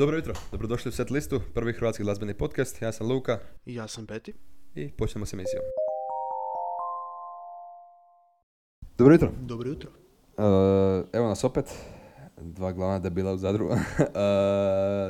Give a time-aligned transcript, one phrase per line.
[0.00, 2.82] Dobro jutro, dobrodošli u Set listu, prvi hrvatski glazbeni podcast.
[2.82, 4.32] Ja sam Luka I ja sam Peti.
[4.74, 5.62] i počnemo s emisijom.
[8.98, 9.32] Dobro jutro.
[9.40, 9.90] Dobro jutro.
[9.90, 11.64] Uh, evo nas opet,
[12.40, 13.66] dva glavna debila u Zadru.
[13.66, 13.76] Uh,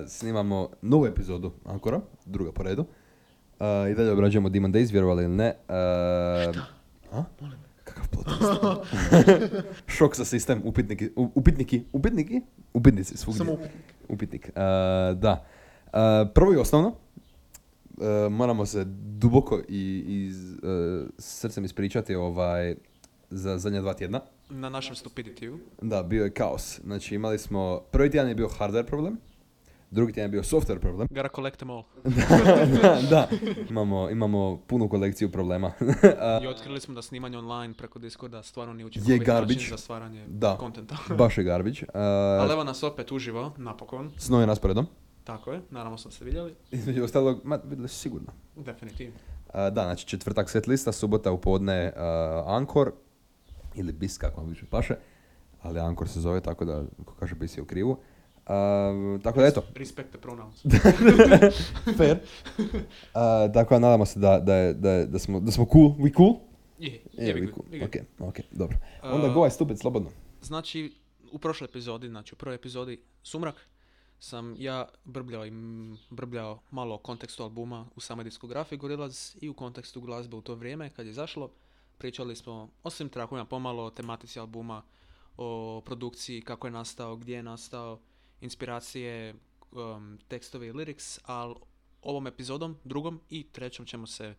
[0.19, 2.83] snimamo novu epizodu Ankora, druga po redu.
[2.83, 5.55] Uh, I dalje obrađujemo Demon Days, vjerovali ili ne.
[5.69, 6.57] Uh,
[7.13, 7.25] A?
[7.85, 8.27] Kakav plot.
[9.97, 12.41] Šok za sistem, upitniki, upitniki, upitniki,
[12.75, 13.39] upitnici svugdje.
[13.39, 14.00] Samo upitnik.
[14.11, 14.49] Upitnik.
[14.49, 14.53] Uh,
[15.19, 15.45] da.
[15.87, 15.93] Uh,
[16.35, 18.85] prvo i osnovno, uh, moramo se
[19.19, 22.75] duboko i, i s uh, srcem ispričati ovaj,
[23.31, 24.21] za zadnja dva tjedna.
[24.51, 26.81] Na našem stupidity Da, bio je kaos.
[26.85, 29.17] Znači imali smo, prvi tjedan je bio hardware problem,
[29.91, 31.09] drugi tjedan je bio software problem.
[31.11, 31.83] Gotta collect them all.
[32.83, 33.29] da, da.
[33.71, 35.73] Imamo, imamo punu kolekciju problema.
[36.43, 39.55] I otkrili smo da snimanje online preko Discorda stvarno nije učinkovit garbage.
[39.55, 40.57] način za stvaranje Da.
[40.57, 40.97] kontenta.
[41.19, 41.81] Baš je garbage.
[41.85, 41.91] Uh,
[42.41, 44.11] Ali evo nas opet uživo, napokon.
[44.17, 44.87] s novim rasporedom.
[45.25, 46.55] Tako je, naravno smo se vidjeli.
[46.71, 48.33] Između ostalog, ma, vidjeli sigurno.
[48.57, 49.15] Definitivno.
[49.47, 52.03] Uh, da, znači četvrtak set lista, subota u podne uh,
[52.47, 52.93] Ankor,
[53.75, 54.95] ili Bis, kako vam više paše,
[55.63, 57.99] ali Ankor se zove, tako da, ko kaže Bis je u krivu.
[58.51, 60.63] Uh, tako da eto, Respect the pronouns.
[61.99, 62.19] fair.
[62.59, 62.63] Uh,
[63.55, 66.17] tako da nadamo se da, da, je- da, je- da, smo, da smo cool, we
[66.17, 66.35] cool?
[66.79, 68.77] Je, Je, je, we cool, ok, ok, dobro.
[69.03, 70.11] Uh, Onda go, aj stupid, slobodno.
[70.43, 70.93] Znači,
[71.33, 73.67] u prošloj epizodi, znači u prvoj epizodi Sumrak,
[74.21, 75.53] sam ja brbljao, i
[76.11, 80.55] brbljao malo o kontekstu albuma u samoj diskografiji Gorillaz i u kontekstu glazbe u to
[80.55, 81.51] vrijeme kad je izašlo.
[81.99, 84.83] Pričali smo o svim trakovima pomalo, o tematici albuma,
[85.37, 87.99] o produkciji, kako je nastao, gdje je nastao,
[88.41, 89.35] inspiracije,
[89.73, 91.55] um, tekstovi i lyrics, ali
[92.03, 94.35] ovom epizodom, drugom i trećom ćemo se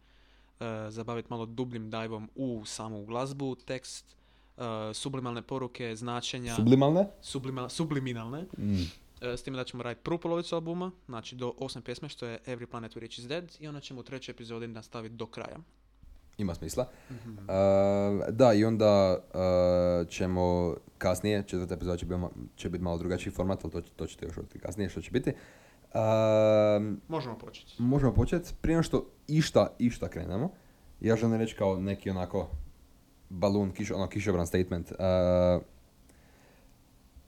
[0.52, 4.16] uh, zabaviti malo dubljim dajvom u samu glazbu, tekst,
[4.58, 7.08] uh, sublimalne poruke, značenja, Sublimalne?
[7.22, 8.74] sublima- subliminalne, Mm.
[9.22, 12.40] e, s time da ćemo raditi prvu polovicu albuma, znači do osme pjesme što je
[12.46, 15.58] Every Planet We Reach Is Dead i onda ćemo u trećoj epizodi nastaviti do kraja.
[16.38, 16.88] Ima smisla.
[17.10, 17.16] Uh,
[18.30, 22.06] da, i onda uh, ćemo kasnije, četvrta epizoda će,
[22.56, 25.34] će biti malo drugačiji format, ali to, to ćete još otkriti kasnije što će biti.
[25.94, 26.00] Uh,
[27.08, 27.82] Možemo početi.
[27.82, 28.54] možemo početi.
[28.62, 30.52] Prije nego što išta, išta krenemo,
[31.02, 32.50] ja želim reći kao neki onako
[33.30, 34.92] balun, kiš, ono kišobran statement.
[34.92, 34.98] Uh,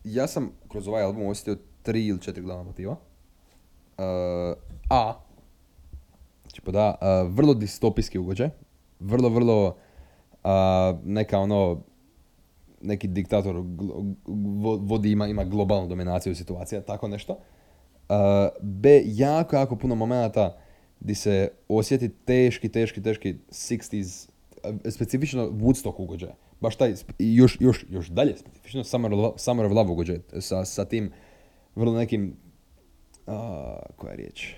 [0.04, 2.92] ja sam kroz ovaj album osjetio tri ili četiri glavna motiva.
[2.92, 2.98] Uh,
[4.90, 5.14] a,
[6.42, 8.50] znači pod A, uh, vrlo distopijski ugođaj.
[9.04, 10.50] Vrlo, vrlo uh,
[11.04, 11.84] neka ono,
[12.82, 14.16] neki diktator glo-
[14.62, 17.34] vo- vodi ima, ima globalnu dominaciju situacija, tako nešto.
[17.34, 18.16] Uh,
[18.62, 20.58] B, jako, jako puno momenata
[21.00, 24.30] di se osjeti teški, teški, teški 60s,
[24.64, 26.30] uh, specifično Woodstock ugođaj.
[26.62, 30.86] Baš taj, još, još, još dalje specifično Summer, of Summer of Love ugođaj sa, sa
[30.86, 31.12] tim
[31.76, 32.38] vrlo nekim,
[33.28, 33.34] uh,
[33.96, 34.56] koja je riječ?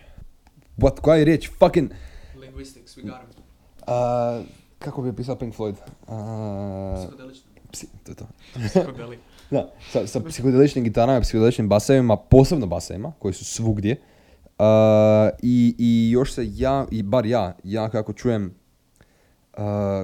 [0.77, 1.49] What, koja je riječ?
[1.59, 1.91] Fucking,
[2.39, 3.44] Linguistics, we got him.
[4.79, 5.71] Kako bi opisao Pink Floyd?
[5.71, 5.77] Uh,
[6.97, 7.49] Psihodelično.
[7.71, 8.25] psi, to je to.
[8.69, 9.19] Psihodeli.
[9.51, 13.95] Da, sa, sa psihodeličnim gitarama i psihodeličnim basevima, posebno basevima, koji su svugdje.
[14.59, 14.65] Uh,
[15.41, 18.53] i, I još se ja, i bar ja, ja kako čujem
[19.53, 19.63] uh,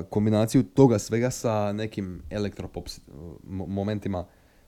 [0.10, 2.88] kombinaciju toga svega sa nekim elektropop
[3.44, 4.26] momentima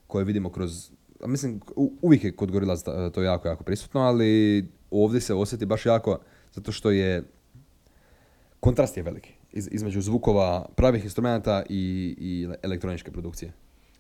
[0.07, 0.91] koje vidimo kroz,
[1.25, 5.85] mislim, u- uvijek je kod Gorillaz to jako, jako prisutno, ali ovdje se osjeti baš
[5.85, 6.18] jako,
[6.53, 7.23] zato što je,
[8.63, 13.53] kontrast je veliki iz, između zvukova pravih instrumenta i, i elektroničke produkcije.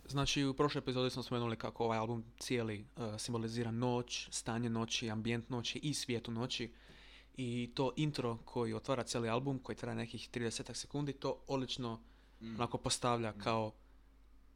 [0.07, 5.09] Znači, u prošloj epizodi smo spomenuli kako ovaj album cijeli uh, simbolizira noć, stanje noći,
[5.09, 6.71] ambijent noći i svijetu noći.
[7.37, 11.99] I to intro koji otvara cijeli album, koji traje nekih 30 sekundi, to odlično
[12.41, 13.71] onako postavlja kao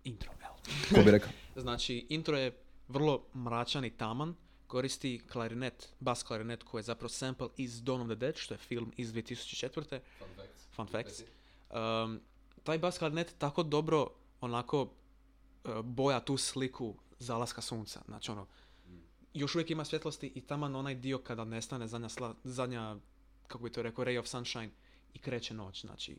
[0.04, 0.32] intro.
[0.42, 0.52] jel?
[0.96, 1.30] Ko bi rekao?
[1.56, 2.58] Znači, intro je
[2.88, 4.36] vrlo mračan i taman,
[4.68, 8.58] koristi klarinet, bas klarinet koji je zapravo sample iz Dawn of the Dead, što je
[8.58, 10.00] film iz 2004.
[10.76, 11.22] Fun facts.
[11.70, 12.20] Um,
[12.64, 14.08] taj bas klarinet tako dobro
[14.42, 18.02] onako uh, boja tu sliku zalaska sunca.
[18.08, 18.48] Znači ono,
[19.34, 22.96] još uvijek ima svjetlosti i taman onaj dio kada nestane zadnja, sla- zadnja
[23.48, 24.70] kako bi to rekao, ray of sunshine
[25.14, 25.82] i kreće noć.
[25.82, 26.18] Znači,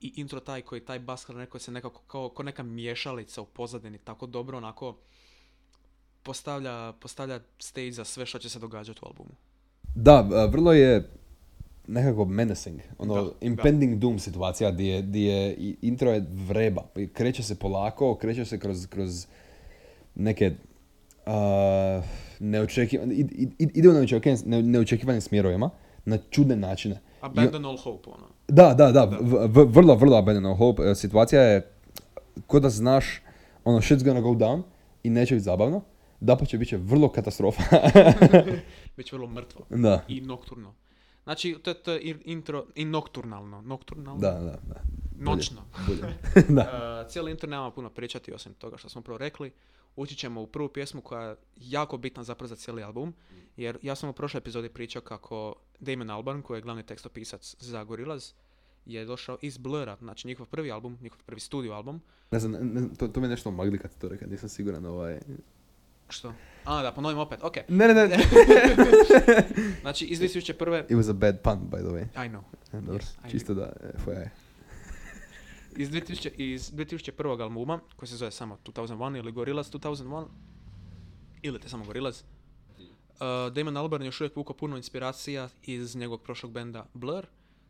[0.00, 3.46] i intro taj koji, taj bas klarinet koji se nekako kao, kao neka miješalica u
[3.46, 4.98] pozadini tako dobro onako
[6.22, 9.30] postavlja, postavlja stage za sve što će se događati u albumu.
[9.94, 11.08] Da, a, vrlo je
[11.86, 13.30] nekako menacing, ono Da, da.
[13.40, 16.82] impending doom situacija gdje je, gdje intro je vreba,
[17.12, 19.26] kreće se polako, kreće se kroz, kroz
[20.14, 20.52] neke
[21.26, 22.02] a,
[22.40, 25.70] neočekivane, id- id- id- ide u neočekivanim, ne- neočekivanim smjerovima,
[26.04, 27.00] na čudne načine.
[27.20, 28.26] Abandon all hope, ono.
[28.48, 30.82] Da, da, da, v- v- vrlo, vrlo abandon all hope.
[30.82, 31.70] E, Situacija je
[32.46, 33.20] ko da znaš,
[33.64, 34.62] ono, shit's gonna go down
[35.02, 35.80] i neće biti zabavno,
[36.20, 37.62] Dapače, bit će vrlo katastrofa.
[38.96, 40.04] Biće vrlo mrtvo da.
[40.08, 40.74] i nokturno.
[41.24, 43.60] Znači, to, je- to je intro i nokturnalno.
[43.62, 44.20] Nokturnalno?
[44.20, 44.80] Da, da, da.
[45.16, 45.62] Noćno.
[45.86, 46.00] Bolje.
[46.56, 47.00] da.
[47.02, 49.52] Uh, cijeli intro nemamo puno pričati osim toga što smo prvo rekli.
[49.96, 53.14] Ući ćemo u prvu pjesmu koja je jako bitna zapravo za cijeli album.
[53.56, 57.84] Jer ja sam u prošloj epizodi pričao kako Damon Albarn, koji je glavni tekstopisac za
[57.84, 58.32] Gorillaz,
[58.86, 62.00] je došao iz Blura, znači njihov prvi album, njihov prvi studio album.
[62.30, 65.20] Ne znam, ne- to, to me nešto magli kad to rekao, nisam siguran ovaj...
[66.08, 66.34] Što?
[66.64, 67.56] A, da, ponovim opet, ok.
[67.68, 68.16] Ne, ne, ne.
[69.80, 70.84] Znači, iz 2001.
[70.84, 72.26] It was a bad pun, by the way.
[72.26, 72.42] I know.
[72.72, 73.72] E, Dobro, Yes, I čisto da,
[74.06, 74.28] FYI.
[75.82, 77.42] Iz, 2000, iz 2001.
[77.42, 80.24] albuma, koji se zove samo 2001 ili Gorillaz 2001,
[81.42, 82.22] ili te samo Gorillaz,
[82.80, 87.26] uh, Damon Albarn je još uvijek vukao puno inspiracija iz njegovog prošlog benda Blur.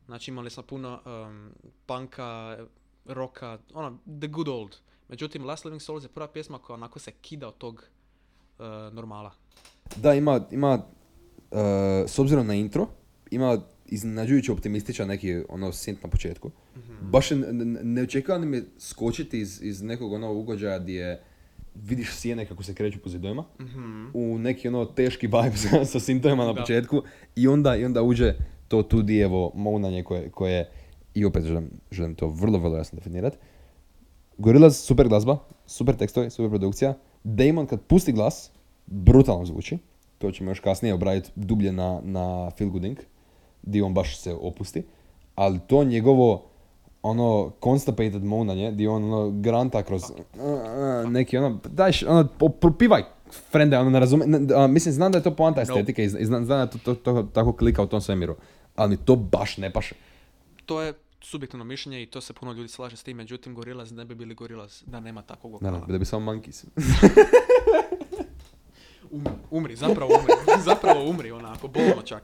[0.06, 1.50] Znači imali smo puno um,
[1.86, 2.58] punka,
[3.04, 4.76] roka, ono, the good old.
[5.08, 7.84] Međutim, Last Living Souls je prva pjesma koja onako se kida od tog
[8.92, 9.32] normala.
[9.96, 10.82] Da, ima, ima
[11.50, 11.56] e,
[12.06, 12.86] s obzirom na intro,
[13.30, 16.50] ima iznenađujuće optimističan neki ono sint na početku.
[17.02, 17.36] Baš ne-
[17.82, 21.22] neočekivano mi je skočiti iz, iz nekog ono ugođaja gdje
[21.74, 23.44] vidiš sjene kako se kreću po zidovima
[24.14, 26.60] u neki ono teški vibe sa, sa sintovima na Da.
[26.60, 27.02] početku
[27.36, 28.34] i onda, i onda uđe
[28.68, 30.70] to tu dijevo mounanje koje, koje
[31.14, 33.36] i opet želim, želim to vrlo, vrlo jasno definirati.
[34.38, 36.94] Gorillaz, super glazba, super tekstovi, super produkcija.
[37.30, 38.50] Damon kad pusti glas,
[38.86, 39.78] brutalno zvuči.
[40.18, 42.98] To ćemo još kasnije obraditi dublje na, na Feel Good Inc.
[43.62, 44.82] Gdje on baš se opusti.
[45.34, 46.44] Ali to njegovo
[47.02, 50.02] ono constipated mounanje, gdje on ono granta kroz
[51.06, 53.02] neki ono, dajš, ono, propivaj,
[53.50, 54.38] frende, ono ne razume, ne-
[54.68, 56.94] mislim, znam da je to poanta estetike i zna- i znam, znam da to, to,
[56.94, 58.36] to tako klika u tom svemiru,
[58.76, 59.94] ali mi to baš ne paše.
[60.66, 64.04] To je subjektivno mišljenje i to se puno ljudi slaže s tim, međutim Gorillaz ne
[64.04, 65.70] bi bili Gorillaz da nema takvog vokala.
[65.70, 66.64] Naravno, da bi samo monkeys.
[69.10, 70.32] Umri, umri, zapravo umri,
[70.70, 72.22] zapravo umri onako, bolno čak.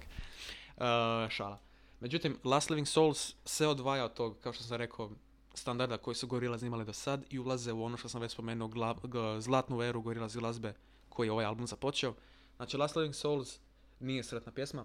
[0.77, 0.83] Uh,
[1.31, 1.59] šala.
[2.01, 5.11] Međutim, Last Living Souls se odvaja od tog, kao što sam rekao,
[5.55, 8.69] standarda koji su Gorillaz imali do sad i ulaze u ono što sam već spomenuo,
[8.69, 9.07] gla-
[9.37, 10.75] g- zlatnu eru Gorillaz glazbe
[11.09, 12.15] koji je ovaj album započeo.
[12.57, 13.59] Znači, Last Living Souls
[14.01, 14.85] nije sretna pjesma.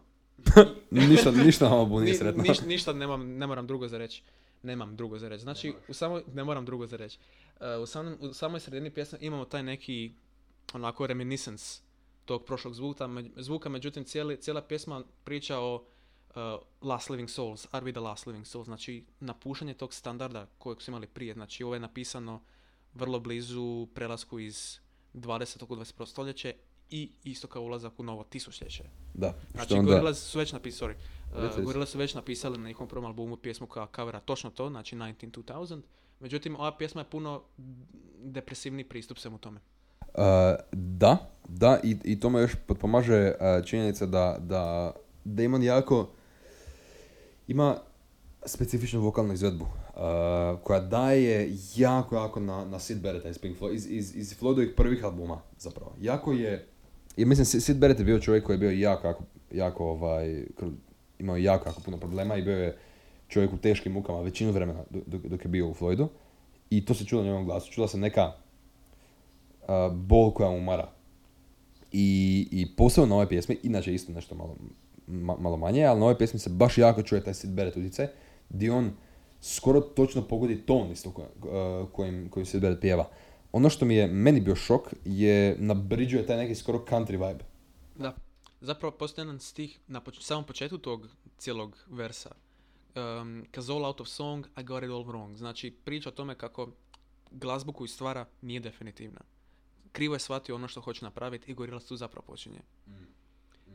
[0.91, 2.43] Ništa, ništa na obu nije Ni- sretno.
[2.43, 4.23] niš- ništa nemam, ne moram drugo za reći.
[4.63, 5.41] Nemam drugo za reći.
[5.41, 7.17] Znači, u samoj, ne moram drugo za reći.
[7.55, 10.11] Uh, u, samom, u samoj sredini pjesme imamo taj neki
[10.73, 11.81] onako reminiscence
[12.25, 16.35] tog prošlog zvuka, među- zvuka međutim cijeli, cijela pjesma priča o uh,
[16.81, 20.91] Last Living Souls, Are We The Last Living Souls, znači napušanje tog standarda kojeg su
[20.91, 22.41] imali prije, znači ovo je napisano
[22.93, 24.79] vrlo blizu prelasku iz
[25.13, 25.63] 20.
[25.63, 26.05] u 21.
[26.05, 26.53] stoljeće
[26.91, 28.83] i isto kao ulazak u novo tisućljeće.
[29.13, 29.91] Da, Znači, onda...
[29.91, 30.97] Gorillaz su već napisali, sorry,
[31.37, 31.61] uh, reci.
[31.61, 35.81] Gorillaz su već napisali na njihovom prvom albumu pjesmu koja covera točno to, znači 19
[36.19, 37.41] Međutim, ova pjesma je puno
[38.23, 39.59] depresivni pristup svemu tome.
[40.01, 40.23] Uh,
[40.71, 44.93] da, da, i, i tome još potpomaže uh, činjenica da, da
[45.23, 46.09] Damon jako
[47.47, 47.77] ima
[48.45, 53.73] specifičnu vokalnu izvedbu uh, koja daje jako, jako na, na Sid Barretta iz Pink Floyd,
[53.73, 55.95] iz, iz, iz Floydovih prvih albuma zapravo.
[56.01, 56.67] Jako je,
[57.17, 59.13] i mislim Sid- Barrett je bio čovjek koji je bio jako,
[59.51, 60.45] jako, ovaj,
[61.19, 62.77] imao jako, jako puno problema i bio je
[63.27, 66.07] čovjek u teškim mukama većinu vremena dok, dok- je bio u Floydu.
[66.69, 67.71] I to se čulo na njegovom glasu.
[67.71, 68.33] Čula se neka
[69.67, 70.89] a, bol koja mu mara.
[71.91, 74.55] I, I posebno na ovoj pjesmi, inače isto nešto malo,
[75.07, 78.07] ma- malo manje, ali na ovoj pjesmi se baš jako čuje taj Sid Barrett utjecaj,
[78.49, 78.91] gdje on
[79.41, 81.11] skoro točno pogodi ton isto
[81.91, 83.09] kojim, kojim Sid Barrett pjeva.
[83.51, 87.27] Ono što mi je meni bio šok je na bridžu je taj neki skoro country
[87.27, 87.43] vibe.
[87.95, 88.15] Da.
[88.61, 92.35] Zapravo postoji jedan stih na poč- samom početku tog cijelog versa.
[92.95, 95.35] Um, Cause all out of song, I got it all wrong.
[95.35, 96.69] Znači, priča o tome kako
[97.31, 99.21] glazbu koju stvara nije definitivna.
[99.91, 102.59] Krivo je shvatio ono što hoće napraviti i Gorillaz tu zapravo počinje.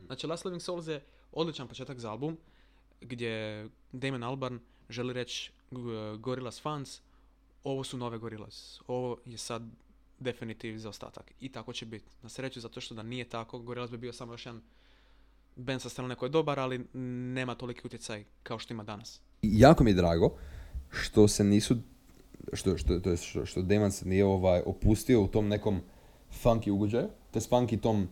[0.05, 2.37] Znači, Last Living Souls je odličan početak za album,
[3.01, 5.51] gdje Damon Albarn želi reći
[6.19, 7.01] Gorillaz fans,
[7.65, 8.79] ovo su nove Gorillaz.
[8.87, 9.63] Ovo je sad
[10.19, 11.31] definitiv za ostatak.
[11.39, 12.05] I tako će biti.
[12.21, 14.61] Na sreću, zato što da nije tako, Gorillaz bi bio samo još jedan
[15.55, 16.85] band sa strane koji je dobar, ali
[17.33, 19.21] nema toliki utjecaj kao što ima danas.
[19.41, 20.37] Jako mi je drago
[20.89, 21.75] što se nisu,
[22.53, 25.81] što, što, to jest što, što Damon se nije ovaj, opustio u tom nekom
[26.43, 28.07] funky ugođaju, te s funky tom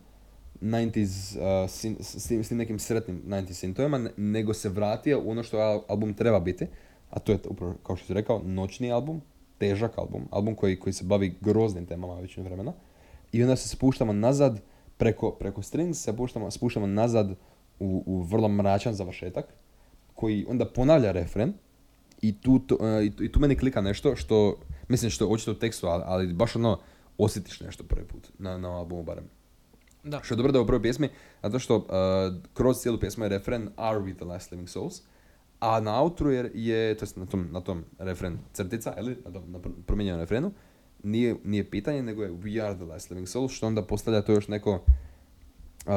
[0.60, 1.80] 90s, uh, s,
[2.28, 5.82] tim, s tim nekim sretnim 90s sintovima, ne- nego se vratio u ono što al-
[5.88, 6.66] album treba biti,
[7.10, 9.22] a to je upravo, kao što si rekao, noćni album,
[9.58, 12.72] težak album, album koji, koji se bavi groznim temama većinu vremena.
[13.32, 14.60] I onda se spuštamo nazad,
[14.96, 17.30] preko, preko strings se spuštamo, spuštamo nazad
[17.80, 19.44] u, u vrlo mračan završetak,
[20.14, 21.52] koji onda ponavlja refren
[22.22, 24.58] i tu, to, e, i tu, i tu meni klika nešto što,
[24.88, 26.80] mislim što je očito u tekstu, ali, ali baš ono
[27.18, 29.24] osjetiš nešto prvi put na, na albumu barem.
[30.04, 30.20] Da.
[30.22, 31.08] Što je dobro da je u prvoj pjesmi,
[31.42, 31.84] zato što uh,
[32.54, 35.02] kroz cijelu pjesmu je refren Are we the last living souls?
[35.66, 39.32] A na outru je, je to jest na tom, na tom refren crtica, ili na
[39.32, 40.52] tom na pr- promijenjenom refrenu,
[41.02, 44.32] nije, nije pitanje, nego je We are the last living souls, što onda postavlja to
[44.32, 45.92] još neko, uh,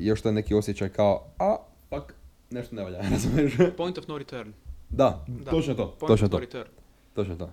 [0.00, 1.56] još to je neki osjećaj kao, a,
[1.90, 2.12] fuck,
[2.50, 3.52] nešto ne valja, razumiješ?
[3.76, 4.52] Point of no return.
[4.90, 5.50] da, Da.
[5.50, 6.68] točno to, Point točno of no return.
[7.14, 7.50] točno to.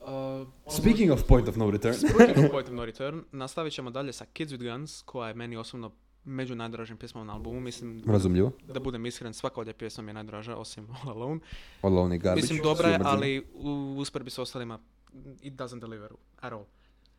[0.00, 1.94] Uh, Speaking of point of no return.
[1.94, 5.34] Speaking of Point of No Return, nastavit ćemo dalje sa Kids with Guns, koja je
[5.34, 5.90] meni osobno
[6.24, 7.60] među najdražim pjesmama na albumu.
[7.60, 8.52] Mislim, Razumljivo.
[8.68, 11.40] da budem iskren, svaka od je pjesma mi je najdraža, osim All Alone.
[11.82, 12.42] All Alone i Garbage.
[12.42, 14.78] Mislim, dobra je, ali u usporedbi s ostalima,
[15.40, 16.64] it doesn't deliver at all.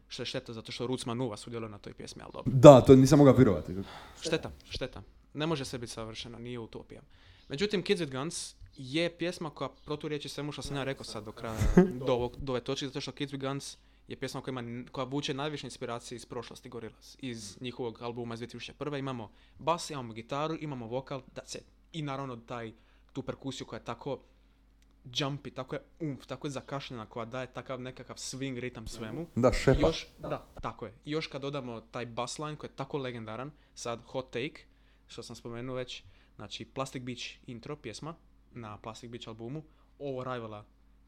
[0.07, 2.51] Što je šteta, zato što Roots Manuva sudjeluje na toj pjesmi, ali dobro.
[2.55, 3.73] Da, to nisam mogao vjerovati.
[4.21, 5.01] Šteta, šteta.
[5.33, 7.01] Ne može sve biti savršeno, nije utopija.
[7.49, 11.31] Međutim, Kids with Guns je pjesma koja proturječi svemu što sam ja rekao sad do
[11.31, 11.59] kraja,
[12.07, 15.05] do, ovog, do ove točke, zato što Kids with Guns je pjesma koja, ima, koja
[15.05, 17.15] vuče najviše inspiracije iz prošlosti Gorillaz.
[17.19, 18.99] Iz njihovog albuma iz 2001.
[18.99, 21.63] Imamo bas, imamo gitaru, imamo vokal, that's it.
[21.91, 22.73] I naravno taj,
[23.13, 24.19] tu perkusiju koja je tako
[25.05, 29.27] jumpy, tako je umf, tako je zakašljena, koja daje takav nekakav swing ritam svemu.
[29.35, 29.87] Da, šepa.
[29.87, 30.93] Još, da, tako je.
[31.05, 34.61] I još kad dodamo taj bass line koji je tako legendaran, sad hot take,
[35.07, 36.03] što sam spomenuo već,
[36.35, 38.15] znači Plastic Beach intro pjesma
[38.51, 39.63] na Plastic Beach albumu,
[39.99, 40.65] ovo rivala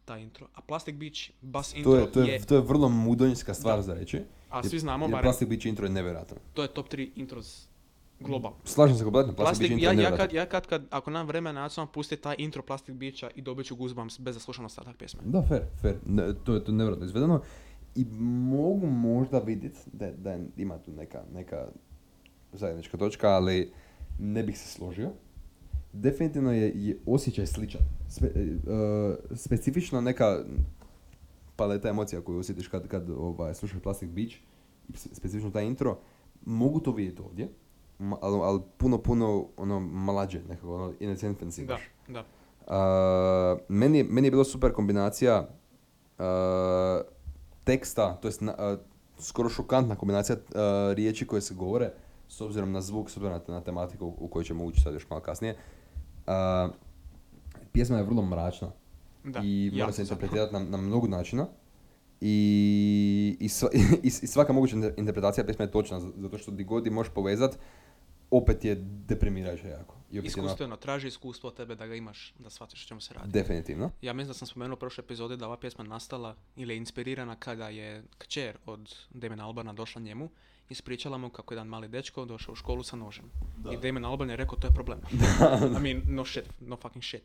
[0.07, 0.47] taj intro.
[0.55, 3.81] A Plastic Beach bass intro To je, to, je, je, to je vrlo mudonjska stvar
[3.81, 4.21] za reći.
[4.49, 6.37] a svi znamo, Jer barem, Plastic Beach intro je nevjerojatan.
[6.53, 7.67] to je top 3 intros
[8.19, 8.57] globalno.
[8.63, 11.27] Slažem se kompletno, Plastic, Plastic, Beach intro ja, ja, kad, ja kad, kad, ako nam
[11.27, 14.39] vremena, ja ću vam pustiti taj intro Plastic Beacha i dobit ću goosebumps bez da
[14.39, 15.19] slušam ostatak pjesme.
[15.25, 15.95] Da, fair, fair.
[16.05, 17.41] Ne, to je to je nevjerojatno izvedeno.
[17.95, 18.05] I
[18.49, 21.67] mogu možda vidjeti da, da ima tu neka, neka
[22.53, 23.71] zajednička točka, ali
[24.19, 25.09] ne bih se složio.
[26.01, 27.81] Definitivno je, je osjećaj sličan.
[28.09, 28.31] Spe, e,
[29.35, 30.39] specifično neka
[31.55, 34.35] paleta emocija koju osjetiš kad, kad ovaj, slušaš Plastic Beach,
[34.93, 35.97] specifično taj intro,
[36.45, 37.49] mogu to vidjeti ovdje,
[37.99, 41.77] ali, ali puno, puno ono mlađe, nekako ono in infancy Da,
[42.07, 42.23] da.
[42.67, 45.49] Uh, meni, meni je bilo super kombinacija
[46.19, 46.25] uh,
[47.63, 48.79] teksta, to jest na- uh,
[49.19, 50.51] skoro šokantna kombinacija uh,
[50.93, 51.91] riječi koje se govore
[52.27, 55.09] s obzirom na zvuk, s obzirom na, na tematiku u kojoj ćemo ući sad još
[55.09, 55.55] malo kasnije.
[56.27, 56.73] Uh,
[57.71, 58.71] pjesma je vrlo mračna
[59.23, 61.47] Da, i mora se interpretirati na, na mnogo načina.
[62.21, 63.69] I, i, sva-
[64.03, 67.13] i, i svaka moguća inter- interpretacija pjesme je točna, zato što di god je možeš
[67.13, 67.57] povezat,
[68.31, 68.75] opet je
[69.07, 69.95] deprimirajuće jako.
[70.11, 73.13] I onako- Iskustveno, traži iskustvo od tebe da ga imaš, da shvatiš o čemu se
[73.13, 73.31] radi.
[73.31, 73.91] Definitivno.
[74.01, 77.35] Ja mislim da sam spomenuo u prošloj epizodi da ova pjesma nastala ili je inspirirana
[77.35, 80.29] kada je kćer od Damon Albana došla njemu
[80.69, 83.31] ispričala mu kako je jedan mali dečko došao u školu sa nožem.
[83.71, 84.99] I Damon Alban je rekao to je problem.
[85.77, 87.23] I mean, no shit, no fucking shit.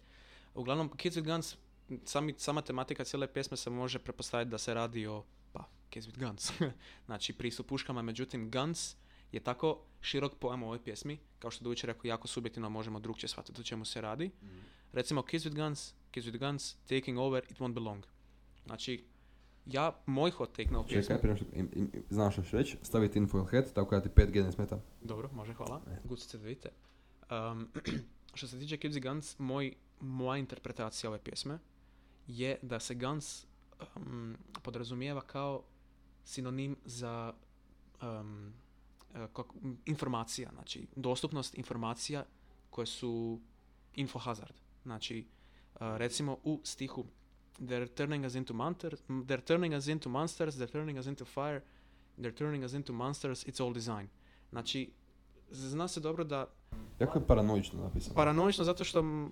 [0.55, 1.57] Uglavnom, Kids with Guns,
[2.05, 6.27] sami, sama tematika cijele pjesme se može prepostaviti da se radi o, pa, Kids with
[6.27, 6.53] Guns.
[7.07, 8.97] znači, pristup puškama, međutim, Guns
[9.33, 13.29] je tako širok pojam u ovoj pjesmi, kao što Dujić rekao, jako subjektivno možemo drugčije
[13.29, 14.31] shvatiti o čemu se radi.
[14.93, 18.05] Recimo, Kids with Guns, Kids with Guns, Taking Over, It Won't Belong.
[18.67, 19.05] Znači,
[19.67, 21.03] ja, moj hot take na ovu pjesmu...
[21.03, 24.03] Čekaj, prije što im, im, im- znaš što ću reći, stavi tinfoil hat, tako da
[24.03, 24.81] ti 5G ne smeta.
[25.03, 25.81] Dobro, može, hvala.
[25.87, 25.97] E.
[26.05, 26.69] Gucice da vidite.
[27.31, 27.69] Um,
[28.35, 31.59] što se tiče Kids i Guns, moj, moja interpretacija ove pjesme
[32.27, 33.47] je da se Guns
[33.97, 35.63] um, podrazumijeva kao
[36.25, 37.33] sinonim za
[38.03, 38.53] um,
[39.15, 39.55] e, kako-
[39.85, 42.25] informacija, znači dostupnost informacija
[42.71, 43.41] koje su
[43.95, 44.55] info hazard.
[44.83, 45.27] Znači,
[45.75, 47.05] uh, recimo u stihu
[47.59, 51.61] They're turning us into monsters, they're turning us into monsters, they're turning us into fire,
[52.19, 54.07] they're turning us into monsters, it's all design.
[54.51, 54.91] Znači,
[55.51, 56.47] zna se dobro da
[57.01, 58.15] Jako je paranoično napisano.
[58.15, 59.29] paranoično zato što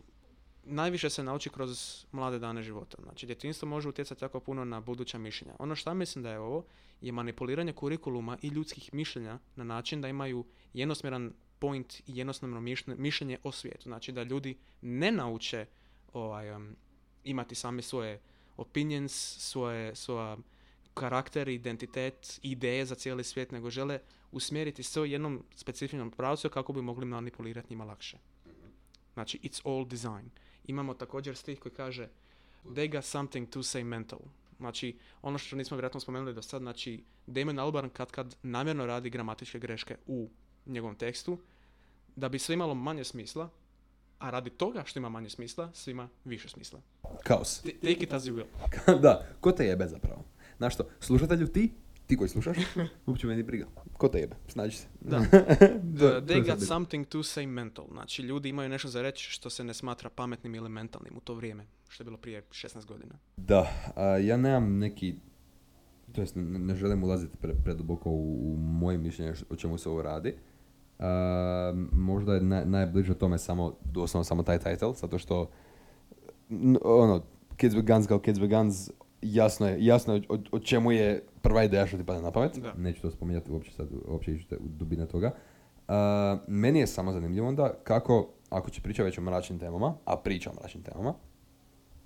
[0.65, 1.71] najviše se nauči kroz
[2.13, 2.97] mlade dane života.
[3.03, 5.55] Znači, djetinjstvo može utjecati jako puno na buduća mišljenja.
[5.59, 6.65] Ono što mislim da je ovo
[7.01, 12.95] je manipuliranje kurikuluma i ljudskih mišljenja na način da imaju jednosmjeran point i jednosmjerno mišlje-
[12.97, 13.83] mišljenje o svijetu.
[13.83, 15.67] Znači, da ljudi ne nauče
[16.13, 16.77] ovaj, um,
[17.25, 18.21] imati sami svoje
[18.57, 20.37] opinions, svoje, svoja
[20.95, 23.99] karakter, identitet, ideje za cijeli svijet, nego žele
[24.33, 28.19] usmjeriti sve u jednom specifičnom pravcu kako bi mogli manipulirati njima lakše.
[29.15, 30.31] Znači, it's all design.
[30.67, 32.09] Imamo također stih koji kaže
[32.65, 34.19] they got something to say mental.
[34.59, 39.11] Znači, ono što nismo vjerojatno spomenuli do sad, znači, Damon Albarn kad kad namjerno radi
[39.11, 40.31] gramatičke greške u
[40.67, 41.39] njegovom tekstu,
[42.17, 43.51] da bi sve imalo manje smisla,
[44.21, 46.81] a radi toga što ima manje smisla, sve ima više smisla.
[47.25, 47.61] Kaos.
[47.63, 49.01] T- take it as you will.
[49.03, 50.25] da, ko te jebe zapravo?
[50.59, 51.73] Znaš što, slušatelju ti,
[52.07, 52.57] ti koji slušaš,
[53.07, 53.67] uopće meni briga.
[53.93, 54.37] Ko te jebe?
[54.49, 54.87] Snađi se.
[55.01, 55.19] Da.
[55.31, 57.87] To- The- to they got something to say mental.
[57.91, 61.35] Znači, ljudi imaju nešto za reći što se ne smatra pametnim ili mentalnim u to
[61.35, 63.15] vrijeme, što je bilo prije 16 godina.
[63.37, 65.15] Da, a, ja nemam neki,
[66.13, 69.89] to jest ne, ne želim ulaziti pre, preduboko u, u moje mišljenje o čemu se
[69.89, 70.35] ovo radi,
[71.93, 75.51] možda je naj, najbliže tome samo, doslovno samo taj title, zato što
[76.51, 77.23] n- ono,
[77.57, 78.91] Kids with Guns kao Kids with Guns,
[79.23, 82.59] jasno je, jasno je o, o čemu je prva ideja što ti pada na pamet.
[82.59, 82.73] Da.
[82.77, 85.31] Neću to spominjati uopće sad, uopće ići u dubine toga.
[85.89, 85.95] Uh,
[86.47, 90.51] meni je samo zanimljivo onda kako, ako će pričati već o mračnim temama, a priča
[90.51, 91.15] o mračnim temama,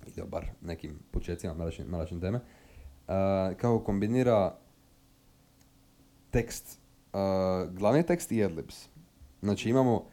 [0.05, 3.13] ili o bar nekim početcima mračne, mračne teme, uh,
[3.57, 4.55] kako kombinira
[6.31, 6.79] tekst,
[7.71, 8.89] glavni tekst i adlibs.
[9.41, 10.05] Znači imamo,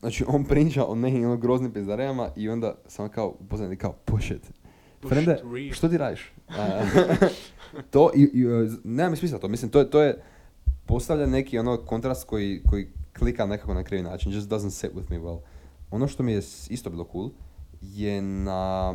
[0.00, 4.30] znači on priča o nekim ono groznim pizdarejama i onda samo kao upozoreni kao push
[4.30, 4.52] it.
[5.00, 6.32] Push Frende, it što ti radiš?
[7.90, 10.22] To, i, i, uh, nema mi smisla to, mislim, to je, to je
[10.86, 12.88] postavlja neki ono kontrast koji, koji
[13.18, 15.40] klika nekako na krivi način, just doesn't sit with me well.
[15.90, 16.38] Ono što mi je
[16.70, 17.30] isto bilo cool
[17.82, 18.94] je na,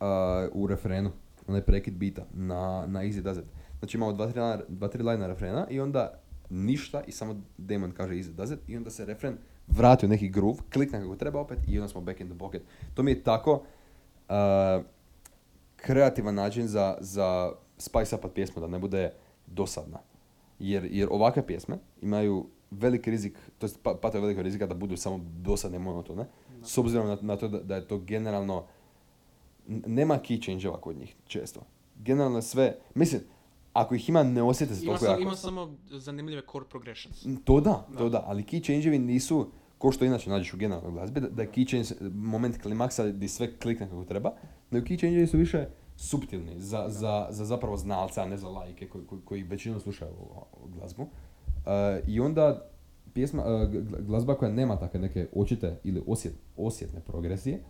[0.00, 0.06] uh,
[0.52, 1.10] u refrenu,
[1.46, 3.44] onaj prekid bita, na, na Easy Does It.
[3.78, 8.14] Znači imamo dva, tri, dva, tri lajna refrena i onda ništa i samo Damon kaže
[8.14, 9.36] Easy Does It i onda se refren
[9.66, 12.62] vrati u neki groove, klikne kako treba opet i onda smo back in the pocket.
[12.94, 14.84] To mi je tako uh,
[15.76, 19.12] kreativan način za, za spice upat pjesmu, da ne bude
[19.46, 19.98] dosadna.
[20.58, 24.96] Jer, jer ovakve pjesme imaju velik rizik, to jest pa, pate velikog rizika da budu
[24.96, 26.26] samo dosadne monotone,
[26.62, 28.66] s obzirom na, na to da, da je to generalno,
[29.66, 31.60] nema key change-ova kod njih često.
[31.98, 33.22] Generalno sve, mislim,
[33.78, 35.20] ako ih ima ne osjete se toliko jako.
[35.20, 37.26] ima samo zanimljive chord progressions.
[37.44, 38.24] To da, to Da.
[38.26, 39.46] ali key change-evi nisu
[39.78, 43.28] ko što inače nađeš u generalnoj glazbi, da, da je key change moment klimaksa gdje
[43.28, 44.32] sve klikne kako treba,
[44.70, 45.66] nego key change-evi su više
[45.96, 50.10] suptilni za, za, za zapravo znalca, a ne za lajke koji, koji, koji većinom slušaju
[50.12, 51.02] ovu- glazbu.
[51.02, 51.08] Uh,
[52.06, 52.68] I onda
[53.14, 57.62] pjesma, uh, gl- glazba koja nema takve neke očite ili osjet, osjetne progresije,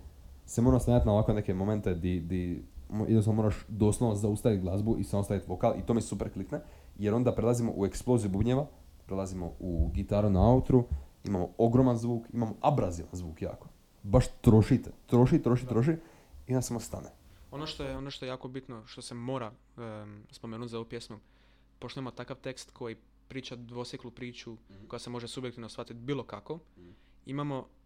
[0.47, 5.05] se mora stavljati na ovako neke momente di, di jednostavno moraš doslovno zaustaviti glazbu i
[5.05, 6.61] samo staviti vokal i to mi super klikne,
[6.99, 8.67] jer onda prelazimo u eksploziju bubnjeva,
[9.07, 10.85] prelazimo u gitaru na outru,
[11.25, 13.69] imamo ogroman zvuk, imamo abrazivan zvuk jako.
[14.03, 15.97] Baš trošite, troši, troši, troši
[16.47, 17.09] i onda samo stane.
[17.51, 20.85] Ono što je, ono što je jako bitno, što se mora em, spomenuti za ovu
[20.85, 21.17] pjesmu,
[21.79, 22.97] pošto ima takav tekst koji
[23.29, 24.57] priča dvosjeklu priču
[24.89, 26.59] koja se može subjektivno shvatiti bilo kako,
[27.27, 27.78] imamo e,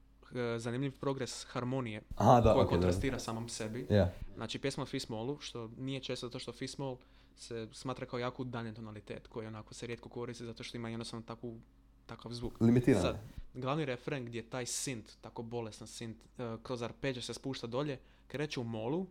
[0.58, 3.86] zanimljiv progres harmonije Aha, da, koja ok, kontrastira samom sebi.
[3.90, 4.12] Ja.
[4.34, 6.96] Znači pjesma Fismolu, što nije često zato što Fismol
[7.36, 11.26] se smatra kao jako udaljen tonalitet koji onako se rijetko koristi zato što ima jednostavno
[11.26, 11.60] takvu,
[12.06, 12.60] takav zvuk.
[12.60, 13.02] Limitirano.
[13.02, 13.16] Sad,
[13.54, 18.60] glavni refren gdje taj sint, tako bolestan sint, e, kroz arpeđe se spušta dolje, kreće
[18.60, 19.06] u molu,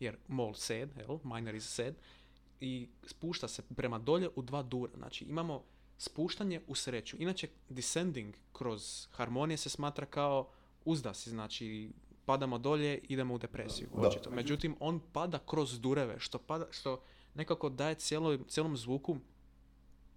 [0.00, 1.94] jer mol sed, jel, minor is sed,
[2.60, 4.92] i spušta se prema dolje u dva dura.
[4.96, 5.62] Znači imamo
[5.98, 7.16] spuštanje u sreću.
[7.18, 10.48] Inače, descending kroz harmonije se smatra kao
[10.84, 11.90] uzdasi, znači
[12.24, 13.88] padamo dolje, idemo u depresiju.
[13.94, 14.08] Da.
[14.08, 14.30] očito.
[14.30, 17.02] Međutim, on pada kroz dureve, što, pada, što
[17.34, 19.16] nekako daje cijeloj, cijelom zvuku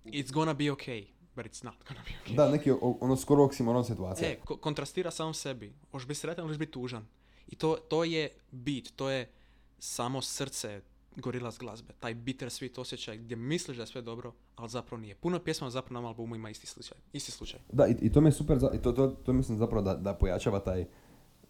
[0.05, 2.35] it's gonna be okay, but it's not gonna be okay.
[2.35, 4.29] Da, neki ono skoro oksimoron situacija.
[4.29, 5.73] E, ko- kontrastira samom sebi.
[5.91, 7.07] Možeš biti sretan, možeš biti tužan.
[7.47, 9.31] I to, to je bit, to je
[9.79, 10.81] samo srce
[11.15, 11.93] gorilas glazbe.
[11.99, 15.15] Taj bittersweet osjećaj gdje misliš da je sve dobro, ali zapravo nije.
[15.15, 16.97] Puno pjesma zapravo na albumu ima isti slučaj.
[17.13, 17.59] Isti slučaj.
[17.71, 19.95] Da, i, i to mi je super, za, i to, to, to mislim zapravo da,
[19.95, 20.85] da pojačava taj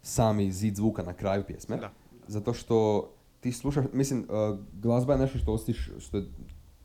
[0.02, 1.76] sami zid zvuka na kraju pjesme.
[1.76, 1.92] Da.
[2.26, 3.08] Zato što
[3.40, 6.24] ti slušaš, mislim, uh, glazba je nešto što ostiš, što je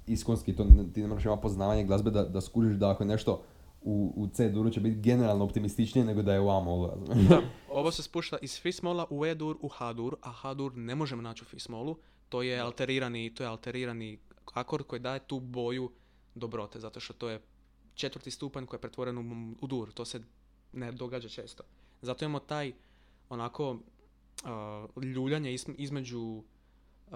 [0.08, 3.08] iskonski, to ne- ti ne moraš imati poznavanje glazbe da, da skužiš da ako je
[3.08, 3.42] nešto
[3.82, 6.89] u, u C duru će biti generalno optimističnije nego da je u A molu.
[7.30, 7.42] Da.
[7.72, 11.46] Ovo se spušta iz Fismola u E-dur u H-dur, a H-dur ne možemo naći u
[11.46, 11.96] Fismolu.
[12.30, 14.18] To je alterirani, to je alterirani
[14.54, 15.92] akord koji daje tu boju
[16.36, 17.42] dobrote, zato što to je
[17.94, 19.92] četvrti stupanj koji je pretvoren u, u dur.
[19.92, 20.22] To se
[20.74, 21.63] ne događa često.
[22.02, 22.74] Zato imamo taj
[23.30, 26.44] onako uh, ljuljanje između
[27.08, 27.13] uh,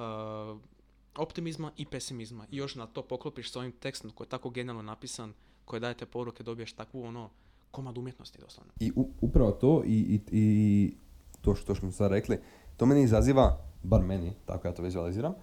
[1.16, 2.46] optimizma i pesimizma.
[2.52, 5.34] I još na to poklopiš s ovim tekstom koji je tako genijalno napisan,
[5.66, 7.30] koji daje te poruke, dobiješ takvu ono
[7.72, 8.74] komad umjetnosti doslovno.
[8.80, 10.94] I u- upravo to i, i, i
[11.42, 12.40] to što smo sad rekli,
[12.78, 15.34] to meni izaziva, bar meni, tako ja to vizualiziram,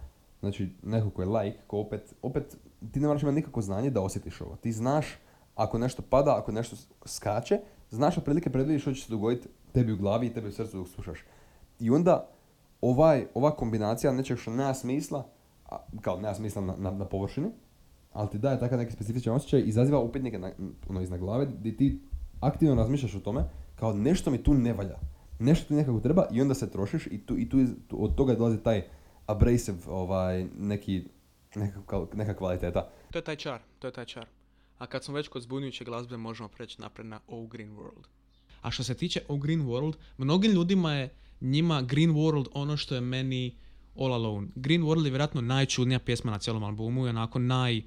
[0.40, 2.56] znači neko ko je like, ko opet, opet
[2.92, 4.56] ti ne moraš imati nikakvo znanje da osjetiš ovo.
[4.56, 5.06] Ti znaš
[5.54, 6.76] ako nešto pada, ako nešto
[7.06, 10.76] skače, znaš otprilike predvidiš što će se dogoditi tebi u glavi i tebi u srcu
[10.76, 11.18] dok slušaš.
[11.80, 12.28] I onda
[12.80, 15.26] ovaj, ova kombinacija nečeg što nema smisla,
[15.70, 17.50] a, kao nema smisla na, na, na površini,
[18.12, 20.50] ali ti daje takav neki specifičan osjećaj, izaziva upitnike na,
[20.88, 22.00] ono, iznad glave, gdje ti
[22.40, 24.98] aktivno razmišljaš o tome, kao nešto mi tu ne valja,
[25.40, 28.14] nešto ti nekako treba i onda se trošiš i, tu, i tu, iz- tu- od
[28.14, 28.82] toga dolazi taj
[29.26, 31.04] abrasive, ovaj, neki,
[31.54, 31.80] neka,
[32.14, 32.88] neka kvaliteta.
[33.10, 34.26] To je taj čar, to je taj čar.
[34.78, 38.04] A kad smo već kod zbunjujuće glazbe, možemo preći naprijed na Oh Green World.
[38.62, 41.08] A što se tiče Oh Green World, mnogim ljudima je
[41.40, 43.56] njima Green World ono što je meni
[43.98, 44.48] All Alone.
[44.54, 47.82] Green World je vjerojatno najčudnija pjesma na cijelom albumu i onako naj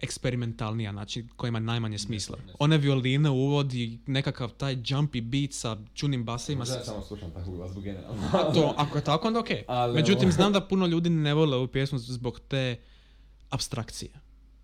[0.00, 2.38] eksperimentalnija, znači koja ima najmanje smisla.
[2.46, 2.52] ne.
[2.58, 6.58] One violine uvodi nekakav taj jumpy beat sa čunim basovima.
[6.58, 8.22] Možda ja samo slušam takvu glazbu generalno.
[8.32, 9.64] A to, ako je tako, onda okej.
[9.66, 12.76] Ali Međutim, ovo- znam da puno ljudi ne vole ovu pjesmu zbog te
[13.50, 14.10] abstrakcije.